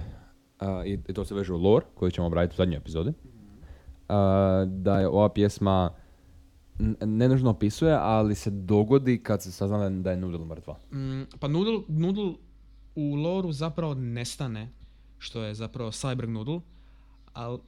[0.59, 3.13] a, i, to se veže u lore, koju ćemo obraditi u zadnjoj epizodi,
[4.09, 5.91] a, da je ova pjesma
[7.01, 10.73] ne nužno opisuje, ali se dogodi kad se sazna da je- Noodle mrtva.
[10.91, 12.33] Mm, pa Noodle, Noodle
[12.95, 14.69] u loru zapravo nestane,
[15.17, 16.59] što je zapravo Cyborg Noodle,
[17.33, 17.59] ali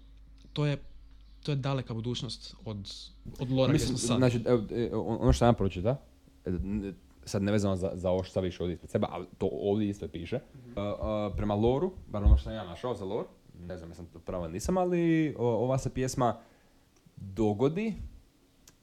[0.53, 0.77] to je,
[1.43, 2.91] to je daleka budućnost od,
[3.39, 4.17] od lora gdje smo sad.
[4.17, 5.97] znači, evo, e, ono što sam ja pročita,
[7.23, 9.89] sad ne vezano za, za ovo što sad više ovdje ispred sebe, ali to ovdje
[9.89, 10.39] isto piše.
[10.75, 13.27] A, a, prema loru, bar ono što sam ja našao za lore,
[13.59, 16.37] ne znam jesam to pravo nisam, ali o- ova se pjesma
[17.15, 17.93] dogodi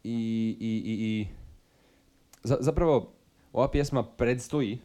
[0.05, 1.27] i, i, i, i
[2.43, 3.13] za- zapravo
[3.53, 4.79] ova pjesma predstoji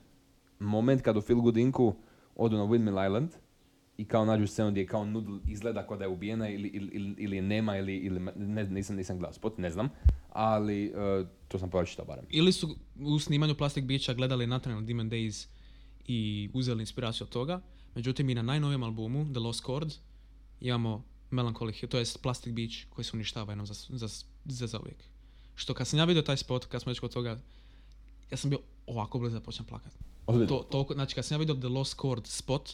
[0.60, 1.94] moment kad u Feel Good Inku
[2.36, 3.30] odu na Windmill Island
[4.02, 7.42] i kao nađu scenu gdje kao Noodle izgleda kao da je ubijena ili, ili, ili,
[7.42, 9.90] nema ili, ili ne, nisam, nisam gledao spot, ne znam,
[10.30, 12.26] ali uh, to sam pročitao barem.
[12.30, 15.48] Ili su u snimanju Plastic Beacha gledali Nathaniel Demon Days
[16.08, 17.62] i uzeli inspiraciju od toga,
[17.96, 19.94] međutim i na najnovijem albumu The Lost Chord
[20.62, 24.08] imamo Melancholy Hill, to je Plastic Beach koji se uništava jednom za, za,
[24.46, 25.04] za, za uvijek.
[25.56, 27.40] Što kad sam ja vidio taj spot, kad smo već kod toga,
[28.32, 29.94] ja sam bio ovako blizu da počnem plakat.
[30.48, 32.70] To, toliko, znači kad sam ja vidio The Lost Chord spot,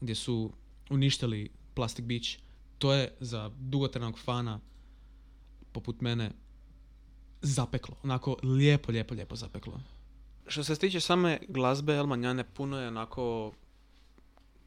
[0.00, 0.52] gdje su
[0.90, 2.28] uništili Plastic Beach,
[2.78, 4.60] to je za dugotrajnog fana
[5.72, 6.30] poput mene
[7.42, 7.96] zapeklo.
[8.02, 9.80] Onako lijepo, lijepo, lijepo zapeklo.
[10.46, 13.52] Što se tiče same glazbe, Elmanjane puno je onako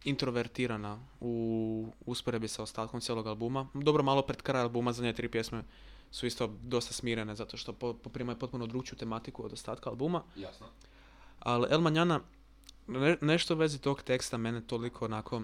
[0.04, 3.68] introvertirana u usporedbi sa ostatkom cijelog albuma.
[3.74, 5.64] Dobro, malo pred kraj albuma, zadnje tri pjesme
[6.12, 10.24] su isto dosta smirene, zato što poprimaju potpuno drugčiju tematiku od ostatka albuma.
[10.36, 10.68] Jasno.
[11.40, 12.20] Ali El Manjana,
[13.22, 15.42] nešto u vezi tog teksta mene toliko onako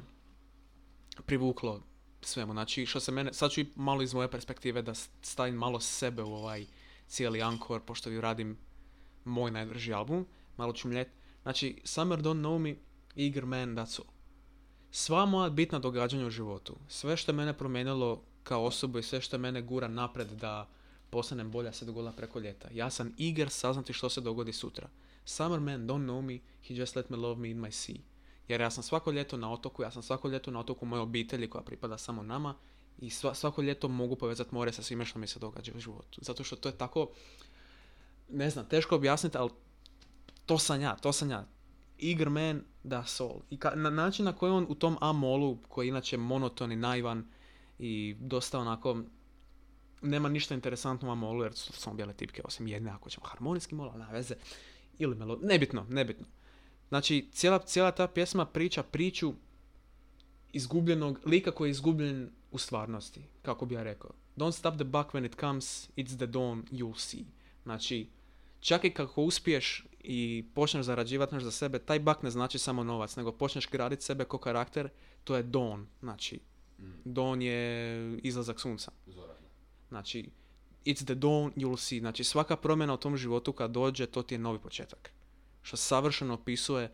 [1.25, 1.81] privuklo
[2.21, 2.53] svemu.
[2.53, 6.23] Znači, što se mene, sad ću i malo iz moje perspektive da stavim malo sebe
[6.23, 6.65] u ovaj
[7.07, 8.57] cijeli ankor, pošto ju radim
[9.25, 10.25] moj najdrži album,
[10.57, 11.07] malo ću mljet.
[11.41, 12.75] Znači, Summer Don't Know Me,
[13.15, 14.09] Eager Man, that's all.
[14.91, 19.21] Sva moja bitna događanja u životu, sve što je mene promijenilo kao osobu i sve
[19.21, 20.69] što je mene gura napred da
[21.09, 22.67] postanem bolja se dogodila preko ljeta.
[22.73, 24.89] Ja sam eager saznati što se dogodi sutra.
[25.25, 28.01] Summer man don't know me, he just let me love me in my sea.
[28.49, 31.49] Jer ja sam svako ljeto na otoku, ja sam svako ljeto na otoku moje obitelji
[31.49, 32.55] koja pripada samo nama
[32.97, 36.19] i svako ljeto mogu povezati more sa svime što mi se događa u životu.
[36.21, 37.09] Zato što to je tako,
[38.29, 39.49] ne znam, teško objasniti, ali
[40.45, 41.47] to sam ja, to sam ja.
[42.01, 43.41] Eager man, da soul.
[43.49, 47.25] I na način na koji on u tom A-molu, koji je inače monoton i naivan
[47.79, 48.97] i dosta onako,
[50.01, 53.75] nema ništa interesantno u A-molu jer su samo bijele tipke, osim jedne ako ćemo harmonijski
[53.75, 54.35] mol, ali na veze
[54.99, 55.39] ili melo...
[55.41, 56.25] Nebitno, nebitno.
[56.89, 59.33] Znači, cijela, cijela ta pjesma priča priču
[60.53, 64.11] izgubljenog lika koji je izgubljen u stvarnosti, kako bi ja rekao.
[64.37, 67.23] Don't stop the buck when it comes, it's the dawn you'll see.
[67.63, 68.07] Znači,
[68.59, 72.83] čak i kako uspiješ i počneš zarađivati nešto za sebe, taj bak ne znači samo
[72.83, 74.89] novac, nego počneš graditi sebe ko karakter,
[75.23, 75.85] to je dawn.
[75.99, 76.39] Znači,
[76.79, 76.83] mm.
[77.05, 78.91] dawn je izlazak sunca.
[79.89, 80.29] Znači,
[80.85, 81.99] it's the dawn you'll see.
[81.99, 85.11] Znači svaka promjena u tom životu kad dođe, to ti je novi početak.
[85.61, 86.91] Što savršeno opisuje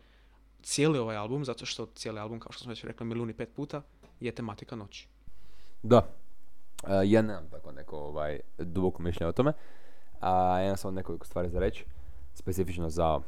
[0.62, 3.82] cijeli ovaj album, zato što cijeli album, kao što smo već rekli milijuni pet puta,
[4.20, 5.08] je tematika noći.
[5.82, 5.98] Da.
[5.98, 9.52] Uh, ja nemam tako neko ovaj, duboko mišljenje o tome.
[10.20, 11.84] A ja samo nekoliko stvari za reći.
[12.34, 13.20] Specifično za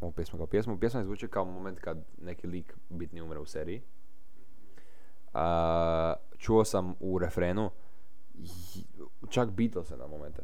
[0.00, 0.78] ovu pjesmu kao pjesmu.
[0.80, 3.82] Pjesma je zvuči kao moment kad neki lik bitni umre u seriji.
[5.34, 5.40] Uh,
[6.38, 7.70] čuo sam u refrenu
[9.30, 10.42] čak Beatles na momente.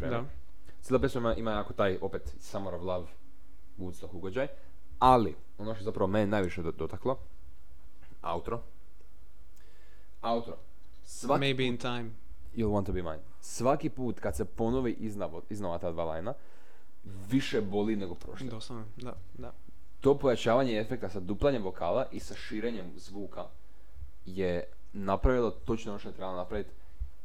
[0.00, 0.24] Da.
[0.82, 3.06] Cijela pesma ima, ima jako taj, opet, Summer of Love,
[3.78, 4.46] Woodstock ugođaj.
[4.98, 7.18] Ali, ono što je zapravo mene najviše dotaklo,
[8.22, 8.62] outro.
[10.22, 10.56] Outro.
[11.04, 12.10] Svaki Maybe in time.
[12.56, 13.20] You'll want to be mine.
[13.40, 16.34] Svaki put kad se ponovi iznova, iznova ta dva lajna,
[17.04, 18.46] više boli nego prošle.
[18.46, 19.52] Doslovno, da, da.
[20.00, 23.46] To pojačavanje efekta sa duplanjem vokala i sa širenjem zvuka
[24.26, 26.70] je napravilo točno ono što je trebalo napraviti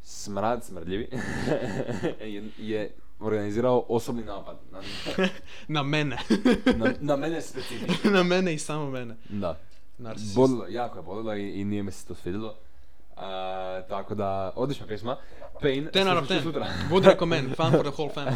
[0.02, 1.10] smrad smrdljivi
[2.58, 4.58] je, organizirao osobni napad.
[4.72, 4.82] Na,
[5.68, 6.18] na mene.
[6.80, 8.12] na, na, mene specifično.
[8.18, 9.16] na mene i samo mene.
[9.30, 9.60] Da.
[10.36, 12.56] Bolilo, jako je bolilo i, i nije mi se to svidjelo.
[13.16, 13.22] Uh,
[13.90, 15.18] tako da, odlična pjesma.
[15.62, 15.90] Pain.
[15.94, 16.44] 10 out of 10.
[16.44, 16.68] Sutra.
[16.90, 17.56] Would recommend.
[17.56, 18.36] Fun for the whole family.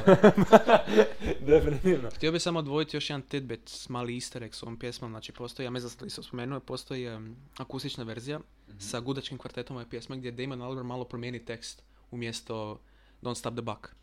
[1.45, 2.09] Definitivno.
[2.09, 5.11] Htio bih samo odvojiti još jedan tidbit, mali easter egg s ovom pjesmom.
[5.11, 8.79] Znači, postoji, ja me da sam spomenuo, postoji um, akustična verzija mm-hmm.
[8.79, 12.79] sa gudačkim kvartetom ove pjesme gdje Damon Albarn malo promijeni tekst umjesto
[13.21, 13.98] Don't Stop the Buck.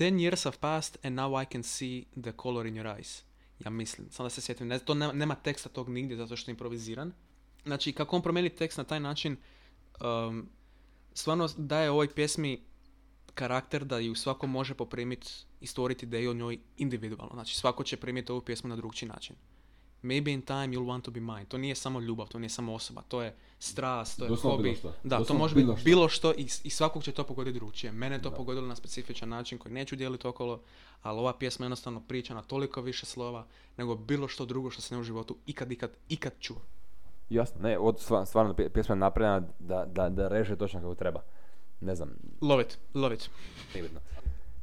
[0.00, 3.22] Ten years have passed and now I can see the color in your eyes.
[3.64, 6.52] Ja mislim, samo da se sjetim, to nema, nema teksta tog nigdje zato što je
[6.52, 7.12] improviziran.
[7.64, 9.36] Znači, kako on promijeni tekst na taj način,
[10.00, 10.48] um,
[11.12, 12.60] stvarno daje ovoj pjesmi
[13.34, 17.34] karakter da ju svako može poprimiti i stvoriti ideju o njoj individualno.
[17.34, 19.36] Znači svako će primiti ovu pjesmu na drugčiji način.
[20.02, 21.44] Maybe in time you'll want to be mine.
[21.48, 24.76] To nije samo ljubav, to nije samo osoba, to je strast, to je hobi.
[25.04, 27.92] Da, to može biti bilo što i, i svakog će to pogoditi drugčije.
[27.92, 30.60] Mene je to pogodilo na specifičan način koji neću dijeliti okolo,
[31.02, 33.46] ali ova pjesma jednostavno priča na toliko više slova
[33.76, 36.60] nego bilo što drugo što se ne u životu ikad, ikad, ikad čuo.
[37.30, 41.22] Jasno, ne, od, stvarno pjesma je napravljena da, da, da reže točno kako treba.
[41.80, 42.10] Ne znam.
[42.40, 43.30] Love it, love it.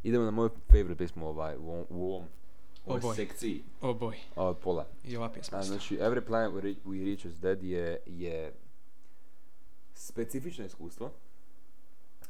[0.03, 1.55] Idemo na moju favorite pjesmu ovaj,
[1.89, 2.23] u ovom
[2.88, 3.63] ovoj oh sekciji.
[3.81, 4.15] Oh boy.
[4.35, 4.88] Od pola.
[5.03, 5.63] I ova pjesma.
[5.63, 8.53] Znači, Every Planet We, Reach, we Reach Is Dead je, je
[9.93, 11.11] specifično iskustvo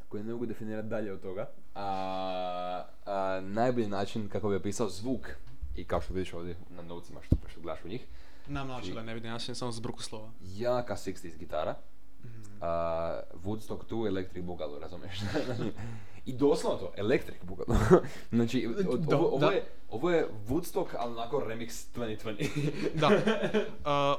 [0.09, 1.49] koje ne mogu definirati dalje od toga.
[1.75, 5.29] A, a najbolji način kako bi opisao zvuk
[5.75, 8.07] i kao što vidiš ovdje na novcima što, što gledaš u njih,
[8.47, 10.31] Nam naočale ne vidim, ja sam samo zbruku slova.
[10.41, 11.75] Jaka 60s gitara.
[12.25, 12.43] Mhm.
[12.61, 15.19] A, Woodstock 2 Electric Boogaloo, razumiješ?
[16.27, 17.77] I doslovno to, Electric Boogaloo.
[18.31, 19.47] znači, od- Da, ovo, ovo, da.
[19.47, 22.71] je, ovo je Woodstock, ali onako remix 2020.
[22.95, 23.07] Da.
[23.07, 23.13] Uh,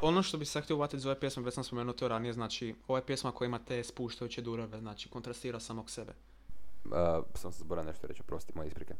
[0.08, 2.74] ono što bi sad htio uvatiti za ove pjesme, već sam spomenuo to ranije, znači,
[2.88, 6.12] ova je pjesma koja ima te spuštajuće durove, znači, kontrastira samog sebe.
[6.84, 6.90] uh,
[7.34, 8.94] sam se zaboravio nešto reći, prosti, moje isprike.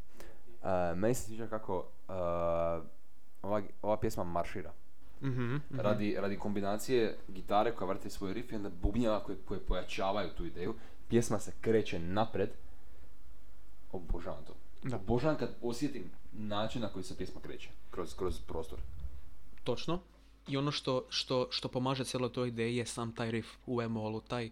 [0.61, 1.83] Uh, meni se sviđa kako uh,
[3.41, 4.73] ova, ova pjesma maršira.
[5.21, 5.79] Mhm, mhm.
[5.79, 10.45] Radi, radi kombinacije gitare koja vrti svoj riff i onda bubnjeva koje, koje pojačavaju tu
[10.45, 10.75] ideju.
[11.07, 12.49] Pjesma se kreće napred.
[13.91, 14.53] Obožavam to.
[14.83, 14.95] Da.
[14.95, 18.79] Obožavam kad osjetim način na koji se pjesma kreće kroz, kroz prostor.
[19.63, 20.01] Točno.
[20.47, 24.21] I ono što, što, što pomaže cijeloj toj ideji je sam taj riff u E-molu,
[24.21, 24.49] taj,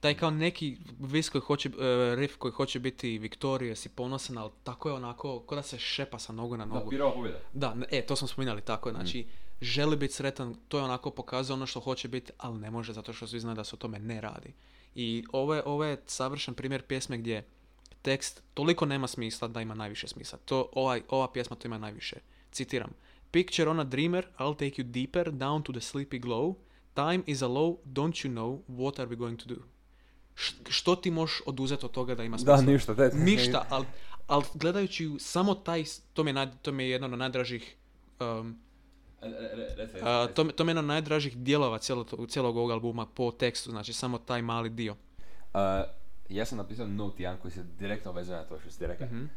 [0.00, 4.50] taj kao neki vis koji hoće, e, riff koji hoće biti victorious i ponosan, ali
[4.64, 6.90] tako je onako, ko da se šepa sa nogu na nogu.
[6.90, 7.38] pirova pobjeda.
[7.52, 9.26] Da, e, to smo spominjali, tako je, znači,
[9.60, 13.12] želi biti sretan, to je onako pokazao ono što hoće biti, ali ne može zato
[13.12, 14.52] što svi znaju da se o tome ne radi.
[14.94, 17.44] I ovo je, ovo je savršen primjer pjesme gdje
[18.02, 20.38] tekst toliko nema smisla da ima najviše smisla.
[20.44, 22.16] To, ovaj, ova pjesma to ima najviše.
[22.52, 22.90] Citiram.
[23.30, 26.54] Picture on a dreamer, I'll take you deeper, down to the sleepy glow.
[26.94, 29.60] Time is a low, don't you know, what are we going to do?
[30.36, 32.56] Š- što ti možeš oduzeti od toga da ima smisla?
[32.56, 32.94] Da, ništa.
[32.94, 33.86] Te, Ništa, ali
[34.26, 37.76] al gledajući ju samo taj, to mi je, naj, to mi je jedno od najdražih,
[38.20, 38.58] um,
[40.02, 43.30] a, to, mi- to mi je jedno od najdražih dijelova cijelog, cijelog ovog albuma po
[43.30, 44.92] tekstu, znači samo taj mali dio.
[45.54, 45.60] Uh,
[46.32, 49.06] ja sam napisao note jedan koji se direktno vezuje na to što si ti rekao.
[49.06, 49.22] Mhm.
[49.22, 49.28] Uh,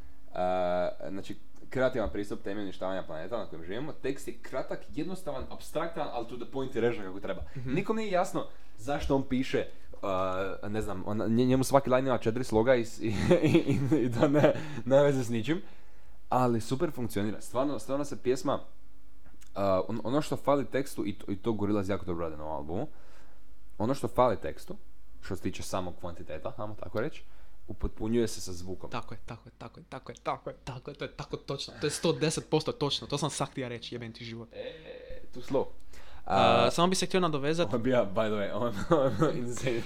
[1.09, 1.35] znači,
[1.69, 3.93] kreativan pristup temi uništavanja planeta na kojem živimo.
[3.93, 7.41] Tekst je kratak, jednostavan, abstraktan, ali to the point i reže kako treba.
[7.57, 7.73] Mhm.
[7.73, 8.45] Nikom nije jasno
[8.77, 12.85] zašto on piše uh, ne znam, on, nje- njemu svaki line ima četiri sloga i,
[13.01, 14.53] i, i, i to ne,
[14.85, 15.61] ne veze s ničim.
[16.29, 17.41] Ali super funkcionira.
[17.41, 18.61] Stvarno, stvarno se pjesma, uh,
[19.87, 22.55] on- ono što fali tekstu, i to, i to Gorillaz jako dobro rade na ovom
[22.55, 22.87] albumu,
[23.77, 24.75] ono što fali tekstu,
[25.25, 27.23] što se tiče samog kvantiteta, ajmo tako reći,
[27.67, 28.91] upotpunjuje se sa zvukom.
[28.91, 31.37] Tako je, tako je, tako je, tako je, tako je, tako je, to je tako
[31.37, 34.49] točno, to je 110% točno, to sam sad htio reći, jebem ti život.
[34.53, 35.65] E, too slow.
[36.25, 39.81] A, samo bi se htio nadovezat, Ovo je bio, by the way, ono, ono, insane.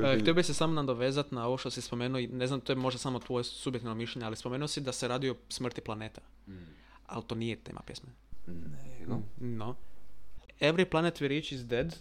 [0.14, 2.76] e, htio bi se samo nadovezat na ovo što si spomenuo, ne znam, to je
[2.76, 6.20] možda samo tvoje subjektivno mišljenje, ali spomenuo si da se radi o smrti planeta,
[7.06, 8.08] ali to nije tema pjesme.
[8.46, 9.20] Nego?
[9.40, 9.74] No.
[10.60, 11.96] Every planet we reach is dead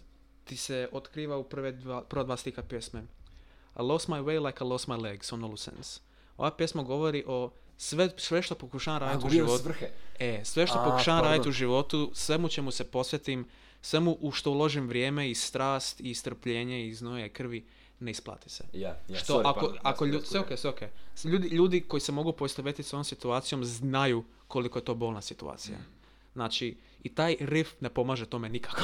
[0.49, 3.03] ti se otkriva u prve dva, prva dva stika pjesme.
[3.75, 5.99] I lost my way like I lost my legs on all sense.
[6.37, 9.63] Ova pjesma govori o sve, sve što pokušavam raditi u životu.
[9.63, 9.89] svrhe.
[10.19, 13.45] E, sve što A, pokušavam raditi u životu, svemu čemu se posvetim,
[13.81, 17.65] svemu u što uložim vrijeme i strast i strpljenje i znoje i krvi,
[17.99, 18.63] ne isplati se.
[18.73, 20.53] Ja, ja, Što sorry, ako, ja ako ljudi, sve raskurio.
[20.53, 20.93] ok, sve ok.
[21.15, 25.21] S- Ljudi, ljudi koji se mogu poistovjetiti s ovom situacijom znaju koliko je to bolna
[25.21, 25.77] situacija.
[26.33, 28.81] Znači, i taj riff ne pomaže tome nikako.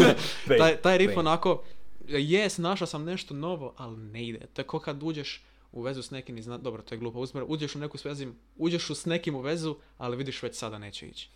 [0.58, 1.64] taj, taj riff onako,
[2.08, 4.46] jes, našao sam nešto novo, ali ne ide.
[4.52, 7.18] To je kao kad uđeš u vezu s nekim i zna, dobro, to je glupo
[7.18, 10.56] uzmjer, uđeš u neku s vezim, uđeš u s nekim u vezu, ali vidiš već
[10.56, 11.30] sada neće ići.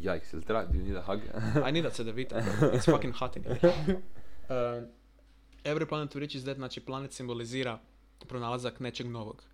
[0.00, 1.20] Yikes, jel treba, do you need a hug?
[1.68, 2.70] I need that sedavita, bro.
[2.70, 3.72] It's fucking hot in here.
[4.42, 4.84] Uh,
[5.64, 7.78] every planet we reach is dead, znači planet simbolizira
[8.28, 9.44] pronalazak nečeg novog.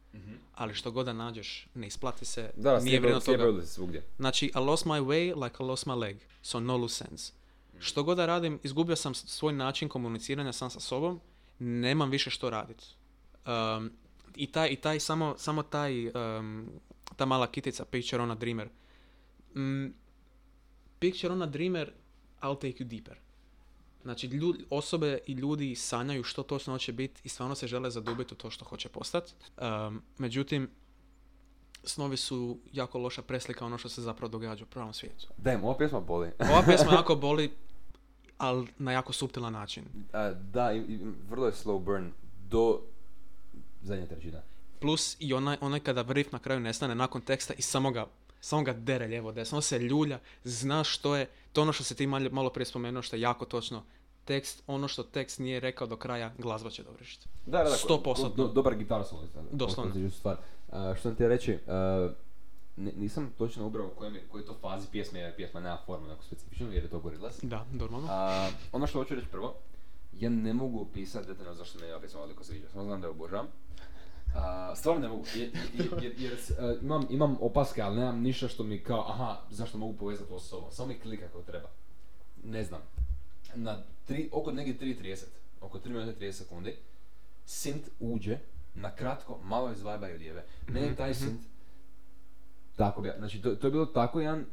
[0.54, 3.66] Ali što god da nađeš, ne isplati se, Da, nije vrijedno toga.
[3.66, 4.02] svugdje.
[4.18, 7.32] Znači, I lost my way like I lost my leg, so no loose ends.
[7.78, 11.20] Što god da radim, izgubio sam svoj način komuniciranja sam sa sobom,
[11.58, 12.84] nemam više što raditi.
[13.46, 13.90] Um,
[14.36, 16.68] I taj, i taj samo, samo taj, um,
[17.16, 18.68] ta mala kitica, picture on a dreamer.
[19.56, 19.86] Mm,
[20.98, 21.92] picture on a dreamer,
[22.42, 23.16] I'll take you deeper.
[24.02, 28.34] Znači, ljudi, osobe i ljudi sanjaju što točno hoće biti i stvarno se žele zadubiti
[28.34, 29.32] u to što hoće postati.
[29.56, 30.70] Um, međutim,
[31.84, 35.26] snovi su jako loša preslika ono što se zapravo događa u pravom svijetu.
[35.36, 36.30] Dajem, ova pjesma boli.
[36.38, 37.50] Ova pjesma jako boli,
[38.38, 39.84] ali na jako suptilan način.
[40.12, 40.98] A, da, i, i
[41.30, 42.12] vrlo je slow burn
[42.48, 42.80] do
[43.82, 44.42] zadnje trećine.
[44.80, 48.06] Plus i onaj, onaj kada riff na kraju nestane nakon teksta i samo ga,
[48.40, 51.26] samo ga dere lijevo desno, on se ljulja, znaš što je,
[51.58, 53.82] to ono što se ti malo, malo prije spomenuo što je jako točno,
[54.24, 57.28] tekst, ono što tekst nije rekao do kraja, glazba će dovršiti.
[57.46, 57.76] Da, da, da.
[58.36, 59.22] Do- dobar gitar solo.
[59.50, 60.10] Doslovno.
[60.10, 60.36] Stvar.
[60.72, 62.10] A, što sam ti reći, a,
[62.76, 66.06] ni- nisam točno ubrao u kojem je, kojoj to fazi pjesme, jer pjesma nema formu
[66.08, 67.38] neku specifičnu, jer je to Gorillaz.
[67.42, 68.06] Da, normalno.
[68.10, 69.54] A, ono što hoću reći prvo,
[70.12, 72.66] ja ne mogu opisati detaljno zašto meni ova pjesma ovoliko sviđa.
[72.72, 73.46] Samo znam da je obožavam.
[74.34, 75.50] A, stvarno ne mogu, jer,
[76.02, 79.96] jer, jer, a, imam, imam opaske, ali nemam ništa što mi kao, aha, zašto mogu
[79.96, 80.70] povezati ovo s sobom.
[80.72, 81.68] Samo mi klika kako treba.
[82.44, 82.80] Ne znam.
[83.54, 85.24] Na tri, oko negdje 3.30,
[85.60, 86.76] oko 3 minuta 30 sekundi,
[87.46, 88.38] synth uđe,
[88.74, 90.44] na kratko, malo izvajba i odjeve.
[90.68, 91.42] Meni je taj synth,
[92.76, 94.46] tako bi, znači to, to je bilo tako jedan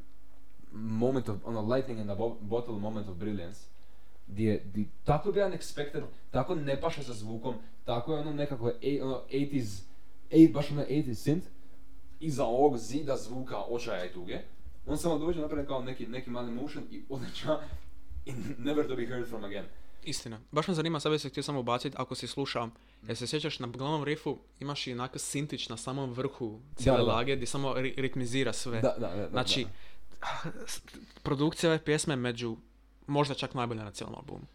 [0.72, 3.62] moment of, ono, lightning in a bo- bottle moment of brilliance,
[4.28, 6.02] gdje je di, tako bi unexpected,
[6.32, 7.56] tako ne paše sa zvukom,
[7.86, 9.82] tako je ono nekako e, ono 80s,
[10.32, 11.46] ej, baš ono 80s synth,
[12.20, 14.40] iza ovog zida zvuka očaja i tuge,
[14.88, 17.60] on samo dođe napravljen kao neki, neki mali motion i odliča
[18.26, 19.66] i never to be heard from again.
[20.04, 20.40] Istina.
[20.52, 22.70] Baš me zanima, sad bi se htio samo ubaciti, ako si slušao,
[23.08, 27.36] jer se sjećaš na glavnom riffu imaš i onako sintić na samom vrhu cijele lage
[27.36, 28.82] gdje samo ri- ritmizira sve.
[28.82, 29.66] Da, da, da, Znači,
[31.24, 32.56] produkcija ove pjesme je među
[33.08, 34.46] možda čak najbolja na cijelom albumu.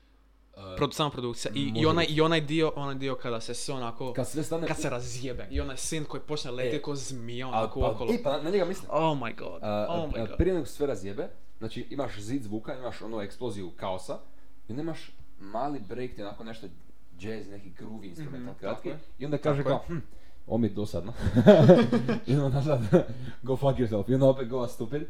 [0.56, 1.52] Uh, Pro, sama produkcija.
[1.54, 2.06] I, i, onaj.
[2.08, 4.66] I onaj dio, onaj dio kada se sve onako, kad sve stane...
[4.66, 5.46] kad se razjebe.
[5.50, 6.82] I onaj sin koji počne letiti E.
[6.82, 8.12] ko zmija a, onako pa, okolo.
[8.12, 8.90] e, pa na njega mislim.
[8.92, 10.36] Oh my god, A, oh my a, god.
[10.36, 11.28] prije nego sve razjebe,
[11.58, 14.18] znači imaš zid zvuka, imaš onu eksploziju kaosa
[14.68, 16.66] i onda imaš mali break, ti onako nešto
[17.20, 18.98] jazz, neki groovy Mhm, kratki tako je.
[19.18, 19.98] i onda kaže kao, hm,
[20.46, 21.12] ovo mi je dosadno.
[22.26, 22.80] I onda nazad,
[23.42, 25.02] go fuck yourself, i onda opet go stupid.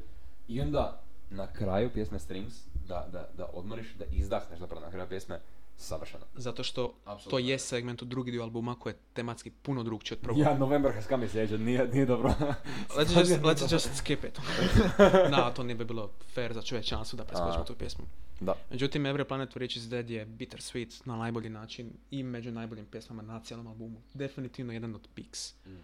[0.48, 2.54] I onda na kraju pjesme Strings,
[2.90, 5.40] da, da, da odmoriš, da izdahneš zapravo na kraju pjesme,
[5.76, 6.24] savršeno.
[6.34, 7.38] Zato što to Apsolutno.
[7.38, 10.38] je segment u drugi dio albuma koji je tematski puno drugčiji od prvog.
[10.38, 12.28] Ja, November has come sljedeće, nije, nije dobro.
[12.96, 14.40] Let's just, let's just skip it.
[15.36, 17.64] da, to ne bi bilo fair za čovječanstvo da preskočimo A.
[17.64, 18.04] tu pjesmu.
[18.40, 18.54] da.
[18.70, 23.22] Međutim, Every Planet Which is Dead je bittersweet na najbolji način i među najboljim pjesmama
[23.22, 24.00] na cijelom albumu.
[24.14, 25.54] Definitivno jedan od peaks.
[25.66, 25.76] Mm.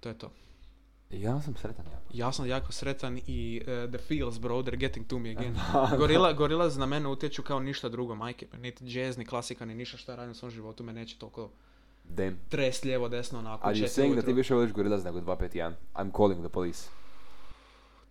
[0.00, 0.30] To je to.
[1.10, 2.04] Ja sam sretan jako.
[2.12, 5.56] Ja sam jako sretan i uh, the feels bro, they're getting to me again.
[5.98, 8.46] Gorilla, Gorillaz na mene utječu kao ništa drugo, majke.
[8.50, 11.18] pa Niti jazz, ni klasika, ni ništa što ja radim u svom životu me neće
[11.18, 11.50] toliko
[12.04, 12.38] Damn.
[12.48, 13.68] trest lijevo, desno, onako.
[13.68, 15.72] Are you saying da ti više voliš Gorillaz nego 251?
[15.94, 16.88] I'm calling the police.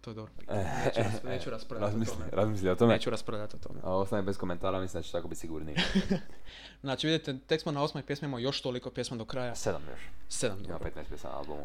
[0.01, 0.63] To je dobro pitanje.
[0.85, 2.25] Neću, ras- neću raspravljati o tome.
[2.31, 2.93] razmisli o tome.
[2.93, 3.79] Neću raspravljati o tome.
[3.83, 5.75] A ostaje bez komentara, mislim da će tako biti sigurniji.
[6.81, 9.55] Znači, vidite, tek smo na osmoj pjesmi, imamo još toliko pjesma do kraja.
[9.55, 9.99] Sedam još.
[10.29, 10.89] Sedam, Ima dobro.
[10.95, 11.61] 15 pjesama na albumu.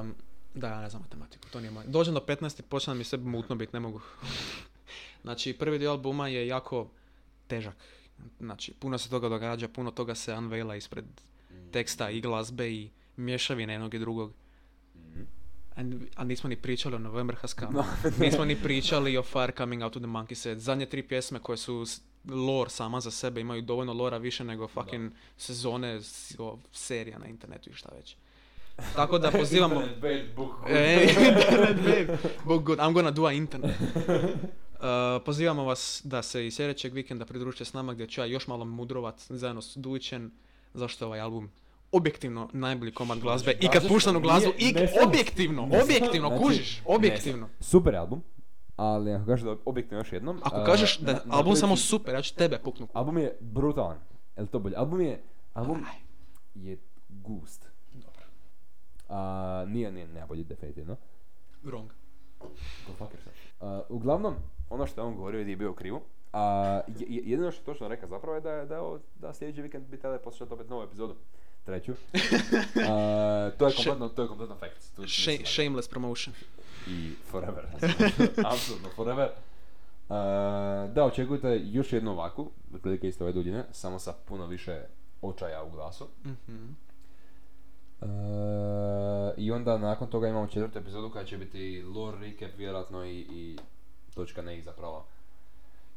[0.00, 0.14] Um,
[0.54, 1.86] da, ja ne znam matematiku, to nije moje.
[1.86, 4.00] Dođem do 15 i počne mi sve mutno biti, ne mogu.
[5.22, 6.88] znači, prvi dio albuma je jako
[7.46, 7.76] težak.
[8.40, 11.04] Znači, puno se toga događa, puno toga se unveila ispred
[11.70, 14.32] teksta i glazbe i mješavine jednog i drugog.
[14.96, 15.22] Mhm.
[16.16, 17.82] A, nismo ni pričali o November Has Come.
[18.20, 20.58] nismo ni pričali o Fire Coming Out of the Monkey Set.
[20.58, 21.84] Zadnje tri pjesme koje su
[22.26, 27.26] lore sama za sebe, imaju dovoljno lora više nego fucking sezone s- o, serija na
[27.26, 28.16] internetu i šta već.
[28.96, 29.82] Tako da pozivamo...
[30.68, 32.18] E, internet babe.
[32.44, 33.76] Book good, I'm gonna do a internet.
[34.80, 34.86] Uh,
[35.24, 38.64] pozivamo vas da se i sljedećeg vikenda pridružite s nama gdje ću ja još malo
[38.64, 40.32] mudrovat zajedno s Dujićem
[40.74, 41.50] zašto je ovaj album
[41.92, 44.74] objektivno najbolji komad glazbe i kad Znači, puštam u glazbu i
[45.06, 47.48] objektivno, objektivno, znači, kužiš, objektivno.
[47.60, 48.22] Super album,
[48.76, 50.40] ali ako kažeš da objektivno još jednom...
[50.42, 52.88] Ako a, kažeš da je album samo super, ja ću tebe puknu.
[52.92, 53.98] Album je brutalan.
[54.36, 54.76] Je li to bolje?
[54.76, 55.22] Album je...
[55.54, 55.84] Album
[56.54, 56.78] je
[57.08, 57.69] gust.
[59.10, 59.20] A,
[59.68, 60.96] nije, nije najbolji definitivno.
[61.64, 61.88] Wrong.
[62.86, 63.78] Go fuck yourself.
[63.80, 64.34] Uh, uglavnom,
[64.70, 66.00] ono što je on govorio je bio u krivu.
[66.32, 66.42] A
[66.88, 68.82] je- je- jedino što je točno rekao zapravo je da, je- da, je
[69.14, 71.14] da sljedeći vikend bi trebali poslušati opet novu epizodu.
[71.64, 71.92] Treću.
[72.88, 74.96] A, to je kompletno, to je kompletno fact.
[74.96, 76.34] Tu Sh- nisam- shameless promotion.
[76.86, 77.66] I forever.
[78.52, 79.28] Apsolutno forever.
[79.28, 80.14] Uh,
[80.88, 84.82] da, očekujte još jednu ovakvu, otprilike isto ove duljine, samo sa puno više
[85.22, 86.08] očaja u glasu.
[86.24, 86.66] Mhm.
[88.00, 88.06] Uh,
[89.36, 93.58] I onda nakon toga imamo četvrtu epizodu koja će biti lore recap vjerojatno i, i
[94.14, 95.06] točka ne zapravo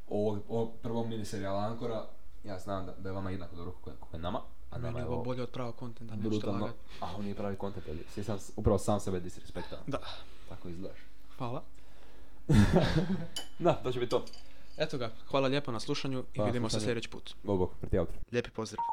[0.09, 2.05] ovog, ovog prvog miniserijala Ankora.
[2.43, 4.41] Ja znam da, da je vama jednako dobro kako je- nama,
[4.71, 6.59] a nama je ovo ovo bolje od pravog kontenta, nećete brutalno.
[6.59, 6.75] lagat.
[6.99, 9.77] A on nije pravi kontent, ali si sam, upravo sam sebe disrespekta.
[9.87, 9.97] Da,
[10.49, 10.99] Tako izgledaš.
[11.37, 11.63] hvala.
[13.59, 14.25] Da, to će biti to.
[14.77, 17.33] Eto ga, hvala lijepo na slušanju i Hvala, vidimo se sljedeći put.
[17.43, 17.69] Bog, bog.
[18.31, 18.83] Lijepi pozdrav.